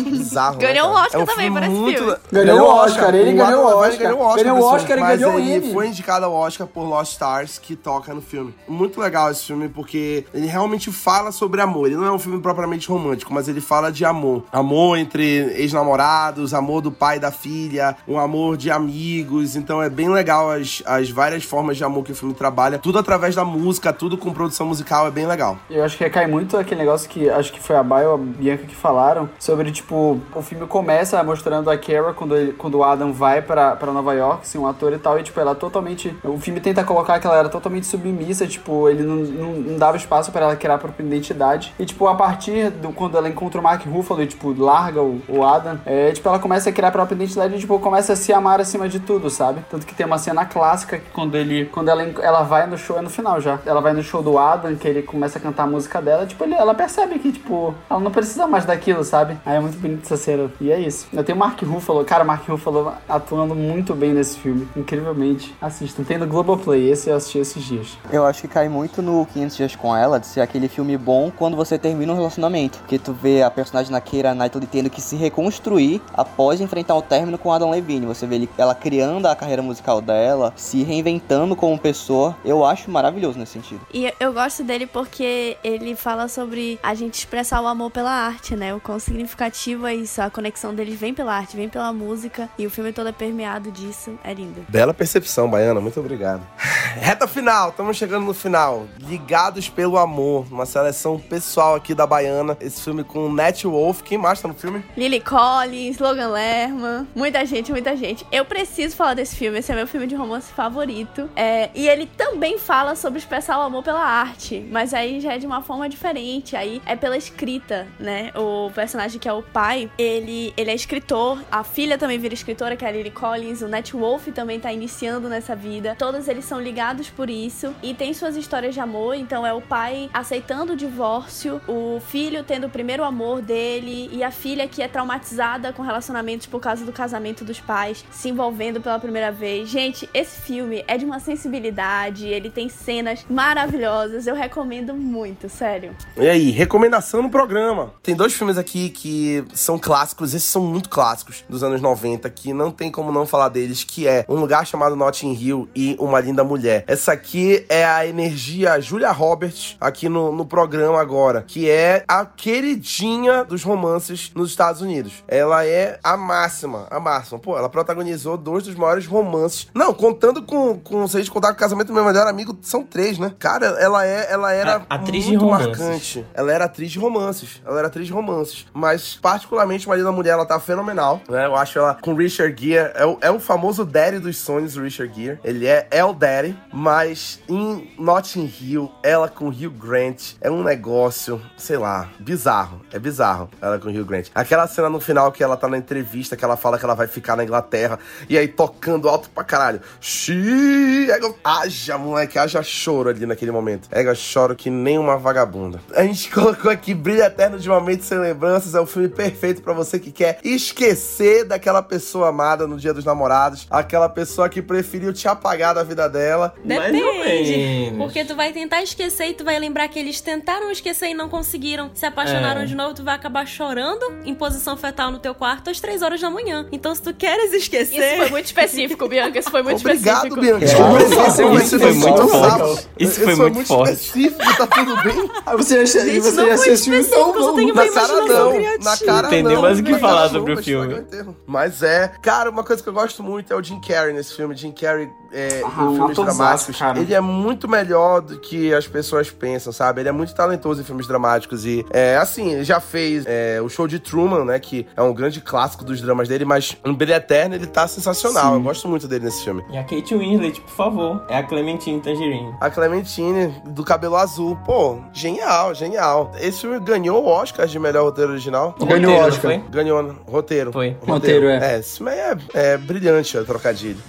[0.10, 0.56] Bizarro.
[0.56, 1.06] né, Ganhou um cara?
[1.06, 2.16] Oscar também por esse filme.
[2.32, 3.98] Ganhou o Oscar, ele ganhou o Oscar.
[3.98, 4.44] ganhou o Oscar.
[4.44, 5.72] Ganhou o Oscar e filme, ganhou o mas ele Emmy.
[5.72, 8.54] foi indicado ao Oscar por Lost Stars, que toca no filme.
[8.68, 11.86] Muito legal esse filme, porque ele realmente fala sobre amor.
[11.86, 14.44] Ele não é um filme propriamente romântico, mas ele fala de amor.
[14.52, 15.22] Amor entre
[15.56, 19.56] ex-namorados, amor do pai e da filha, um amor de amigos.
[19.56, 22.78] Então é bem legal as, as várias formas de amor que o filme trabalha.
[22.78, 25.58] Tudo através da música, tudo com produção musical, é bem legal.
[25.68, 28.64] Eu acho que recai muito aquele negócio que acho que foi a Baio a Bianca
[28.64, 33.42] que falaram sobre, tipo, o filme começa mostrando a Kara quando, quando o Adam vai
[33.42, 36.16] pra Nova York, assim, um ator e tal, e, tipo, ela totalmente.
[36.24, 39.96] O filme tenta colocar que ela era totalmente submissa, tipo, ele não, não, não dava
[39.96, 41.74] espaço pra ela criar a própria identidade.
[41.78, 45.20] E, tipo, a partir do quando ela encontra o Mark Ruffalo e, tipo, larga o,
[45.28, 48.16] o Adam, é, tipo, ela começa a criar a própria identidade e, tipo, começa a
[48.16, 49.64] se amar acima de tudo, sabe?
[49.70, 51.66] Tanto que tem uma cena clássica que quando ele.
[51.66, 53.58] Quando ela, ela vai no show, é no final já.
[53.64, 56.42] Ela vai no show do Adam, que ele começa a cantar a música dela, tipo,
[56.44, 59.38] ele, ela percebe que, tipo, ela não precisa mais daquilo, sabe?
[59.44, 60.50] Aí é muito bonito essa cena.
[60.60, 61.08] E é isso.
[61.12, 64.68] Eu tenho o Mark Ruffalo, cara, o Mark Ruffalo atuando muito bem nesse filme.
[64.76, 65.54] Incrivelmente.
[65.60, 66.04] Assistam.
[66.04, 67.98] Tem no Globoplay, esse eu assisti esses dias.
[68.12, 71.30] Eu acho que cai muito no 500 Dias com Ela, de ser aquele filme bom
[71.36, 72.78] quando você termina um relacionamento.
[72.78, 77.02] Porque tu vê a personagem na Keira Knightley tendo que se reconstruir após enfrentar o
[77.02, 78.06] término com Adam Levine.
[78.06, 82.36] Você vê ele- ela criando a carreira musical dela, se reinventando como pessoa.
[82.44, 83.80] Eu acho maravilhoso nesse sentido.
[83.92, 88.56] E eu gosto dele porque ele fala sobre a gente expressar o amor pela arte,
[88.56, 88.74] né?
[88.74, 90.20] O quão significativo é isso.
[90.22, 92.48] A conexão deles vem pela arte, vem pela música.
[92.58, 94.12] E o filme todo é permeado disso.
[94.24, 94.64] É lindo.
[94.68, 95.80] Bela percepção, Baiana.
[95.80, 96.42] Muito obrigado.
[96.80, 98.86] Reta final, estamos chegando no final.
[98.98, 102.56] Ligados pelo Amor, uma seleção pessoal aqui da Baiana.
[102.60, 104.02] Esse filme com Nat Wolf.
[104.02, 104.84] Quem mais tá no filme?
[104.96, 108.26] Lily Collins, Logan Lerman, muita gente, muita gente.
[108.32, 111.28] Eu preciso falar desse filme, esse é meu filme de romance favorito.
[111.36, 115.38] É, e ele também fala sobre expressar o amor pela arte, mas aí já é
[115.38, 118.32] de uma forma diferente, aí é pela escrita, né?
[118.34, 122.74] O personagem que é o pai, ele, ele é escritor, a filha também vira escritora,
[122.74, 125.94] que é a Lily Collins, o Nat Wolf também tá iniciando nessa vida.
[125.98, 126.69] Todos eles são ligados
[127.14, 131.60] por isso e tem suas histórias de amor, então é o pai aceitando o divórcio,
[131.66, 136.46] o filho tendo o primeiro amor dele e a filha que é traumatizada com relacionamentos
[136.46, 139.68] por causa do casamento dos pais, se envolvendo pela primeira vez.
[139.68, 145.94] Gente, esse filme é de uma sensibilidade, ele tem cenas maravilhosas, eu recomendo muito, sério.
[146.16, 147.92] E aí, recomendação no programa.
[148.02, 152.52] Tem dois filmes aqui que são clássicos, esses são muito clássicos, dos anos 90, que
[152.52, 156.20] não tem como não falar deles, que é Um Lugar Chamado Notting Hill e Uma
[156.20, 156.59] Linda Mulher.
[156.86, 162.24] Essa aqui é a energia Julia Roberts aqui no, no programa agora, que é a
[162.24, 165.24] queridinha dos romances nos Estados Unidos.
[165.26, 167.38] Ela é a máxima, a máxima.
[167.38, 169.66] Pô, ela protagonizou dois dos maiores romances.
[169.74, 172.56] Não, contando com, com se a gente contar com o casamento do meu melhor amigo,
[172.62, 173.32] são três, né?
[173.38, 175.78] Cara, ela é, ela era A- atriz de muito romances.
[175.78, 176.26] marcante.
[176.34, 177.60] Ela era atriz de romances.
[177.66, 178.66] Ela era atriz de romances.
[178.72, 181.20] Mas, particularmente, Maria da Mulher, ela tá fenomenal.
[181.28, 181.46] Né?
[181.46, 182.90] Eu acho ela com Richard Gere.
[182.94, 185.38] É o, é o famoso daddy dos sonhos, o Richard Gere.
[185.42, 186.39] Ele é El Daddy.
[186.72, 192.80] Mas em Notting Hill, ela com Hugh Grant é um negócio, sei lá, bizarro.
[192.92, 194.28] É bizarro ela com Hugh Grant.
[194.34, 197.06] Aquela cena no final que ela tá na entrevista, que ela fala que ela vai
[197.06, 197.98] ficar na Inglaterra.
[198.28, 199.80] E aí tocando alto pra caralho.
[200.00, 201.10] Xiii!
[201.10, 203.88] Ega- Haja, moleque, haja choro ali naquele momento.
[203.90, 205.80] Ega, choro que nem uma vagabunda.
[205.94, 208.74] A gente colocou aqui Brilho Eterno de uma Mente Sem Lembranças.
[208.74, 213.04] É o filme perfeito pra você que quer esquecer daquela pessoa amada no dia dos
[213.04, 213.66] namorados.
[213.70, 216.29] Aquela pessoa que preferiu te apagar da vida dela.
[216.38, 217.56] Mais ou Depende.
[217.56, 217.98] menos.
[217.98, 221.28] Porque tu vai tentar esquecer e tu vai lembrar que eles tentaram esquecer e não
[221.28, 221.90] conseguiram.
[221.94, 222.64] Se apaixonaram É.
[222.64, 226.20] de novo, tu vai acabar chorando em posição fetal no teu quarto às três horas
[226.20, 226.66] da manhã.
[226.72, 227.96] Então, se tu queres esquecer.
[227.98, 230.40] Isso foi muito específico, Bianca, isso foi muito Obrigado, específico.
[230.40, 230.64] Bianca.
[230.64, 231.60] É.
[231.60, 232.88] Isso foi muito forte.
[232.98, 233.92] Isso foi muito forte.
[233.92, 235.30] específico, tá tudo bem?
[235.46, 237.00] Ah, você já, Gente, você não já foi filme?
[237.00, 237.74] específico, Não, tem não.
[237.74, 238.84] uma Na cara imaginação não, criativa.
[238.90, 239.62] na cara Tem nem não.
[239.62, 241.04] mais o que falar sobre o filme.
[241.46, 244.54] Mas é, cara, uma coisa que eu gosto muito é o Jim Carrey nesse filme.
[244.56, 246.98] Jim Carrey é, Ah, em filmes dramáticos, cara.
[246.98, 250.00] ele é muito melhor do que as pessoas pensam, sabe?
[250.00, 253.68] Ele é muito talentoso em filmes dramáticos e, é, assim, ele já fez é, o
[253.68, 254.58] show de Truman, né?
[254.58, 258.54] Que é um grande clássico dos dramas dele, mas no Brilho Eterno ele tá sensacional.
[258.54, 259.62] Eu gosto muito dele nesse filme.
[259.70, 261.24] E a Kate Winslet, por favor.
[261.28, 262.54] É a Clementine Tangerine.
[262.60, 264.56] A Clementine, do cabelo azul.
[264.64, 266.32] Pô, genial, genial.
[266.40, 268.74] Esse filme ganhou o Oscar de melhor roteiro original.
[268.78, 269.40] Ganhou o Roteiro, Oscar.
[269.40, 269.58] foi?
[269.70, 270.14] Ganhou, né?
[270.26, 270.72] roteiro.
[270.72, 270.96] Foi.
[271.06, 271.74] Roteiro, é.
[271.74, 273.98] É, esse filme aí é, é brilhante, o trocadilho.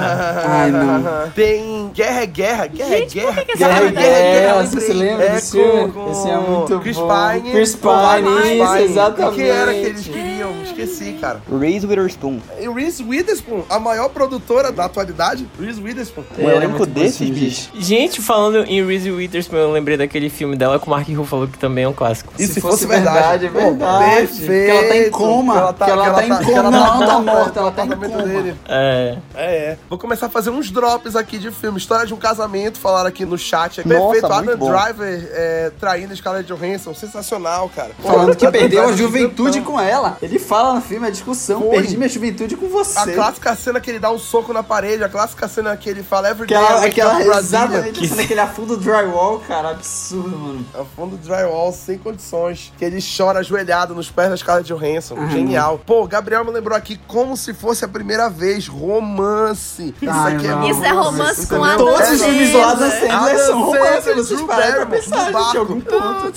[0.00, 1.30] Ai, não.
[1.34, 3.32] Tem Guerra é Guerra, Guerra é Guerra.
[3.44, 5.92] que que Guerra é Guerra é você se lembra é desse filme?
[6.10, 7.08] Esse é muito Chris bom.
[7.08, 7.50] Pine.
[7.52, 8.28] Chris Pine,
[8.62, 8.84] isso, Pine.
[8.84, 9.32] exatamente.
[9.32, 10.52] O que era que eles queriam?
[10.64, 11.40] Esqueci, cara.
[11.58, 12.38] Reese Witherspoon.
[12.60, 16.24] E Reese Witherspoon, a maior produtora da atualidade, Reese Witherspoon.
[16.38, 17.70] Um Era elenco muito bom desses, esse bicho.
[17.74, 21.58] Gente, falando em Reese Witherspoon, eu lembrei daquele filme dela com o Mark Ruffalo, que
[21.58, 22.32] também é um clássico.
[22.38, 24.26] E Se fosse verdade, é verdade.
[24.28, 26.58] Pô, Que ela tá em coma, Que ela tá, que ela tá em que coma.
[26.58, 28.22] ela Não, ela tá morta ela tá em coma.
[28.22, 28.54] dele.
[28.68, 29.16] É.
[29.34, 29.76] É, é.
[29.88, 31.78] Vou começar a fazer uns drops aqui de filme.
[31.78, 33.80] História de um casamento, falaram aqui no chat.
[33.80, 34.32] É Nossa, perfeito.
[34.32, 34.70] Adam bom.
[34.70, 36.92] Driver é, traindo Scarlett Johansson.
[36.92, 37.92] Sensacional, cara.
[38.02, 40.18] Pô, Falando que perdeu a juventude com ela.
[40.20, 41.70] Ele fala no filme, a discussão, Foi.
[41.70, 42.98] perdi minha juventude com você.
[42.98, 46.02] A clássica cena que ele dá um soco na parede, a clássica cena que ele
[46.02, 47.64] fala Every day I Aquela, wake aquela up Brasília.
[47.64, 50.66] exatamente a cena que ele afunda o drywall, cara, absurdo, mano.
[50.74, 52.72] A fundo do drywall, sem condições.
[52.76, 55.30] Que ele chora ajoelhado nos pés da Scarlett Johansson.
[55.30, 55.80] Genial.
[55.86, 58.66] Pô, Gabriel me lembrou aqui como se fosse a primeira vez.
[58.68, 59.77] Romance.
[59.84, 60.70] Isso Ai, aqui é não.
[60.70, 61.64] Isso é romance com?
[61.64, 63.38] Adam Todos os filmes do Adam Sandler.
[63.38, 66.32] São romance, vocês pararam pra pensar, gente, algum ponto.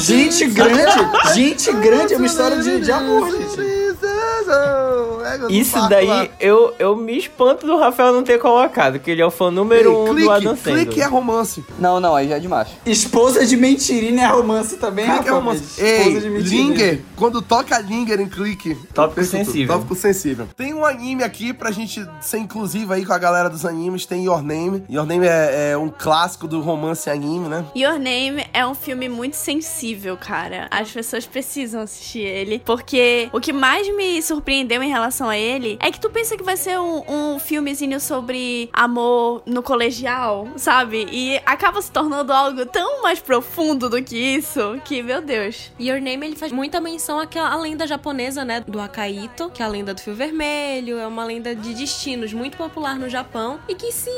[0.00, 3.85] Gente grande, gente grande, é uma história de, de amor, gente.
[4.02, 6.28] É, Isso daí, lá.
[6.40, 9.90] eu, eu me espanto do Rafael não ter colocado, que ele é o fã número
[9.90, 10.86] Ei, um clique, do Adam Sandler.
[10.86, 11.64] clique é romance.
[11.78, 12.68] Não, não, aí já é demais.
[12.84, 15.34] Esposa de mentirina é romance também, Clique é rapaz.
[15.36, 15.62] romance.
[15.62, 16.68] Esposa Ei, de mentirina.
[16.70, 18.74] Linger, quando toca Linger em clique.
[18.94, 19.74] Tópico sensível.
[19.74, 20.48] Tópico sensível.
[20.56, 24.06] Tem um anime aqui pra gente ser inclusivo aí com a galera dos animes.
[24.06, 24.84] Tem Your Name.
[24.88, 27.64] Your Name é, é um clássico do romance anime, né?
[27.76, 30.68] Your Name é um filme muito sensível, cara.
[30.70, 32.62] As pessoas precisam assistir ele.
[32.64, 36.42] Porque o que mais me surpreendeu em relação a ele é que tu pensa que
[36.42, 41.06] vai ser um, um filmezinho sobre amor no colegial, sabe?
[41.10, 45.70] E acaba se tornando algo tão mais profundo do que isso que, meu Deus.
[45.80, 49.68] Your Name ele faz muita menção àquela lenda japonesa, né, do Akaito, que é a
[49.68, 53.92] lenda do fio vermelho, é uma lenda de destinos muito popular no Japão e que
[53.92, 54.10] se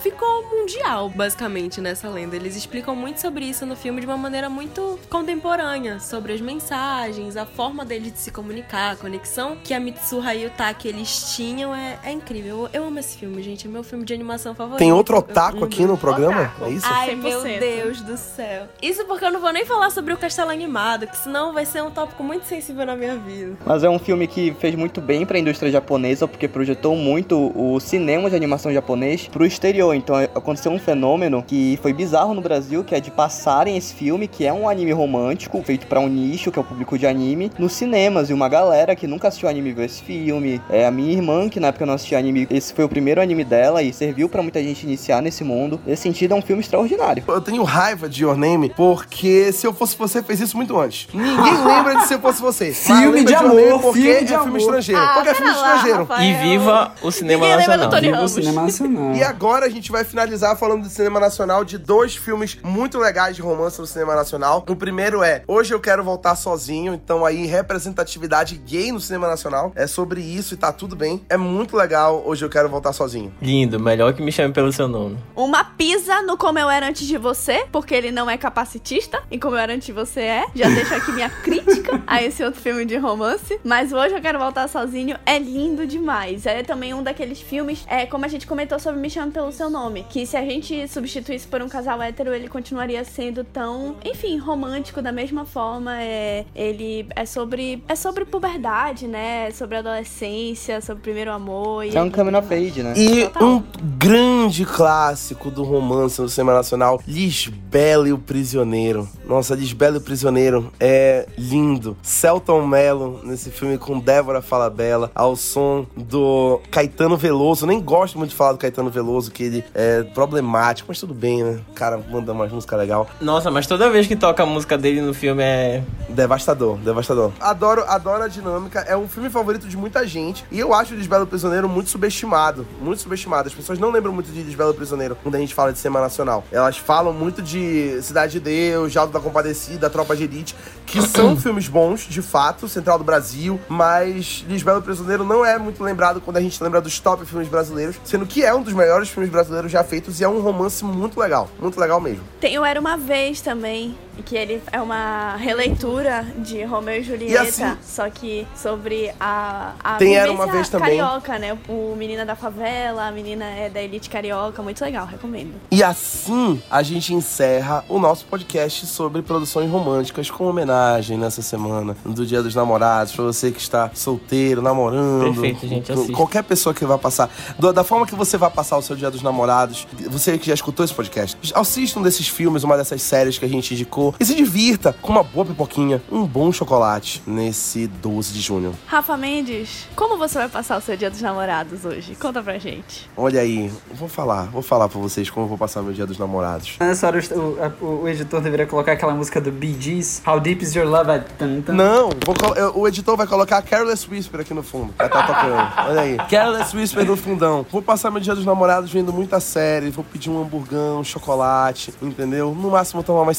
[0.00, 2.36] ficou mundial, basicamente, nessa lenda.
[2.36, 7.36] Eles explicam muito sobre isso no filme de uma maneira muito contemporânea, sobre as mensagens,
[7.36, 11.34] a forma deles de se comunicar, a conexão que a Mitsuha e o Taki eles
[11.34, 12.68] tinham é, é incrível.
[12.72, 14.78] Eu, eu amo esse filme, gente, é meu filme de animação favorito.
[14.78, 16.42] Tem outro otaku eu- aqui no programa?
[16.42, 16.64] Otaku.
[16.64, 16.86] É isso?
[16.88, 17.16] Ai, 100%.
[17.16, 18.68] meu Deus do céu.
[18.80, 21.82] Isso porque eu não vou nem falar sobre o castelo animado, que senão vai ser
[21.82, 23.56] um tópico muito sensível na minha vida.
[23.66, 27.80] Mas é um filme que fez muito bem pra indústria japonesa, porque projetou muito o
[27.80, 29.92] cinema de animação japonês pro exterior.
[29.94, 33.92] Então é, aconteceu um fenômeno que foi bizarro no Brasil, que é de passarem esse
[33.92, 37.08] filme, que é um anime romântico, feito pra um nicho, que é o público de
[37.08, 38.30] anime, nos cinemas.
[38.30, 40.60] E uma galera que nunca assistiu anime viu esse filme.
[40.68, 43.42] É a minha irmã, que na época não assistia anime, esse foi o primeiro anime
[43.44, 45.80] dela e serviu pra muita gente iniciar nesse mundo.
[45.86, 47.24] Nesse sentido, é um filme extraordinário.
[47.26, 51.08] Eu tenho raiva de Your Name, porque se eu fosse você, fez isso muito antes.
[51.14, 52.72] Ninguém lembra de se eu fosse você.
[52.72, 54.58] Filme de amor, Name porque filme é de filme amor.
[54.58, 55.00] estrangeiro.
[55.00, 55.98] Ah, porque é filme lá, estrangeiro.
[56.04, 56.30] Rafael.
[56.30, 57.90] E viva o cinema Ninguém lembra do nacional.
[57.90, 59.14] Tony Viva o cinema nacional.
[59.14, 63.34] E agora a gente vai finalizar falando do cinema nacional de dois filmes muito legais
[63.34, 64.64] de romance no cinema nacional.
[64.68, 69.72] O primeiro é Hoje Eu Quero Voltar Sozinho, então aí representatividade gay no cinema nacional.
[69.74, 71.20] É sobre isso e tá tudo bem.
[71.28, 73.32] É muito legal Hoje Eu Quero Voltar Sozinho.
[73.40, 75.18] Lindo, melhor que me chame pelo seu nome.
[75.34, 79.38] Uma pisa no Como Eu Era Antes de Você, porque ele não é capacitista, e
[79.38, 80.44] Como Eu Era Antes de Você é.
[80.54, 83.60] Já deixo aqui minha crítica a esse outro filme de romance.
[83.64, 85.16] Mas hoje eu quero voltar sozinho.
[85.24, 86.46] É lindo demais.
[86.46, 89.70] É também um daqueles filmes, é como a gente comentou sobre Me Chame Pelo Seu
[89.70, 94.38] Nome, que se a gente substituísse por um casal hétero, ele continuaria sendo tão, enfim,
[94.38, 96.00] romântico da mesma forma.
[96.00, 99.48] É, ele é sobre é sobre puberdade, né?
[99.48, 101.84] É sobre adolescência, sobre primeiro amor.
[101.84, 102.94] E É um coming of age, né?
[102.96, 103.48] E Total.
[103.48, 103.62] um
[103.98, 109.06] grande clássico do romance no cinema nacional, Lisbela e o Prisioneiro.
[109.26, 111.96] Nossa, Lisbela e o Prisioneiro é lindo.
[112.02, 117.64] Celton Mello nesse filme com Débora Falabella, ao som do Caetano Veloso.
[117.64, 121.12] Eu nem gosto muito de falar do Caetano Veloso, que ele é problemático, mas tudo
[121.12, 121.60] bem, né?
[121.68, 123.06] O cara manda umas músicas legal.
[123.20, 125.82] Nossa, mas toda vez que toca a música dele no filme é.
[126.08, 127.32] Devastador, devastador.
[127.38, 128.59] Adoro, adoro a dinâmica.
[128.86, 130.44] É um filme favorito de muita gente.
[130.50, 132.66] E eu acho o Lisbelo Prisioneiro muito subestimado.
[132.80, 133.48] Muito subestimado.
[133.48, 136.44] As pessoas não lembram muito de Lisbelo Prisioneiro quando a gente fala de Cinema Nacional.
[136.50, 140.56] Elas falam muito de Cidade de Deus, Jaldo da Compadecida, Tropa de Elite,
[140.86, 145.82] que são filmes bons, de fato, Central do Brasil, mas Lisbelo Prisioneiro não é muito
[145.82, 149.08] lembrado quando a gente lembra dos top filmes brasileiros, sendo que é um dos melhores
[149.08, 151.48] filmes brasileiros já feitos e é um romance muito legal.
[151.58, 152.22] Muito legal mesmo.
[152.40, 157.42] Tem o Era Uma Vez também, que ele é uma releitura de Romeu e Julieta,
[157.42, 160.98] assim- só que sobre a, a Tem Era Uma Vez também.
[160.98, 161.56] carioca, né?
[161.68, 165.54] O menina da favela, a menina é da elite carioca, muito legal, recomendo.
[165.70, 171.96] E assim a gente encerra o nosso podcast sobre produções românticas com homenagem nessa semana
[172.04, 175.24] do Dia dos Namorados, pra você que está solteiro, namorando.
[175.32, 176.12] Perfeito, gente, assiste.
[176.12, 177.30] Qualquer pessoa que vai passar,
[177.74, 180.84] da forma que você vai passar o seu Dia dos Namorados, você que já escutou
[180.84, 184.34] esse podcast, assista um desses filmes, uma dessas séries que a gente indicou e se
[184.34, 188.74] divirta com uma boa pipoquinha, um bom chocolate nesse 12 de junho.
[188.86, 192.14] Rafa Mendes, como você vai passar o seu dia dos namorados hoje?
[192.16, 193.08] Conta pra gente.
[193.16, 196.18] Olha aí, vou falar, vou falar pra vocês como eu vou passar meu Dia dos
[196.18, 196.76] Namorados.
[196.80, 200.40] Nessa hora o, a- o- o editor deveria colocar aquela música do Bee Gees, How
[200.40, 201.20] Deep Is Your Love?
[201.38, 201.62] Tan.
[201.72, 202.34] Não, vou
[202.80, 204.94] o editor vai colocar Careless Whisper aqui no fundo.
[204.96, 205.88] Vai estar tocando.
[205.90, 206.16] Olha aí.
[206.30, 207.66] Careless Whisper no fundão.
[207.70, 209.90] Vou passar meu dia dos namorados vendo muita série.
[209.90, 212.54] Vou pedir um hamburgão, um chocolate, entendeu?
[212.54, 213.36] No máximo tomar umas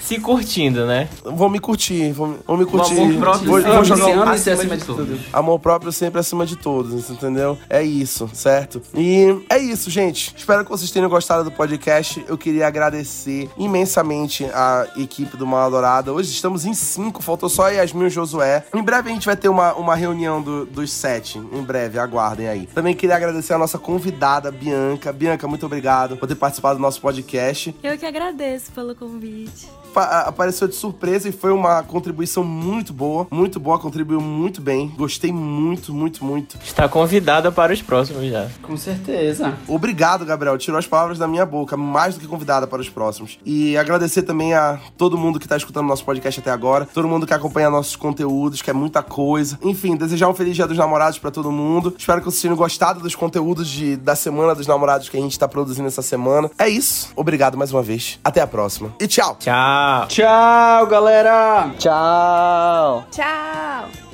[0.00, 1.08] Se curtindo, né?
[1.24, 2.94] Vou me curtir, vou, me- vou me curtir.
[2.98, 3.74] amor próprio vou, sempre.
[3.74, 5.18] vou jogar um Ame-se acima de tudo.
[5.32, 7.58] Amor próprio sempre acima de todos, entendeu?
[7.68, 8.80] É isso, certo?
[8.94, 10.34] E é isso, gente.
[10.36, 12.24] Espero que vocês tenham gostado do podcast.
[12.28, 16.12] Eu queria agradecer imensamente a equipe do Mal Dourada.
[16.12, 18.64] Hoje estamos em cinco, faltou só Yasmin e o Josué.
[18.74, 21.38] Em breve a gente vai ter uma, uma reunião do- dos sete.
[21.38, 22.66] Em breve, aguardem aí.
[22.66, 25.12] Também queria agradecer a nossa convidada, Bianca.
[25.12, 29.65] Bianca, muito obrigado por ter participado do nosso podcast Eu que agradeço pelo convite.
[30.00, 34.92] Apareceu de surpresa e foi uma contribuição muito boa, muito boa, contribuiu muito bem.
[34.96, 36.58] Gostei muito, muito, muito.
[36.64, 38.48] Está convidada para os próximos já.
[38.62, 39.54] Com certeza.
[39.68, 40.58] Obrigado, Gabriel.
[40.58, 43.38] Tirou as palavras da minha boca, mais do que convidada para os próximos.
[43.44, 47.26] E agradecer também a todo mundo que tá escutando nosso podcast até agora, todo mundo
[47.26, 49.58] que acompanha nossos conteúdos, que é muita coisa.
[49.62, 51.94] Enfim, desejar um feliz Dia dos Namorados para todo mundo.
[51.98, 55.38] Espero que vocês tenham gostado dos conteúdos de, da Semana dos Namorados que a gente
[55.38, 56.50] tá produzindo essa semana.
[56.58, 57.10] É isso.
[57.14, 58.18] Obrigado mais uma vez.
[58.24, 58.94] Até a próxima.
[59.00, 59.36] E tchau.
[59.38, 59.85] Tchau!
[60.08, 61.70] Tchau, galera!
[61.78, 63.04] Tchau!
[63.10, 64.05] Tchau!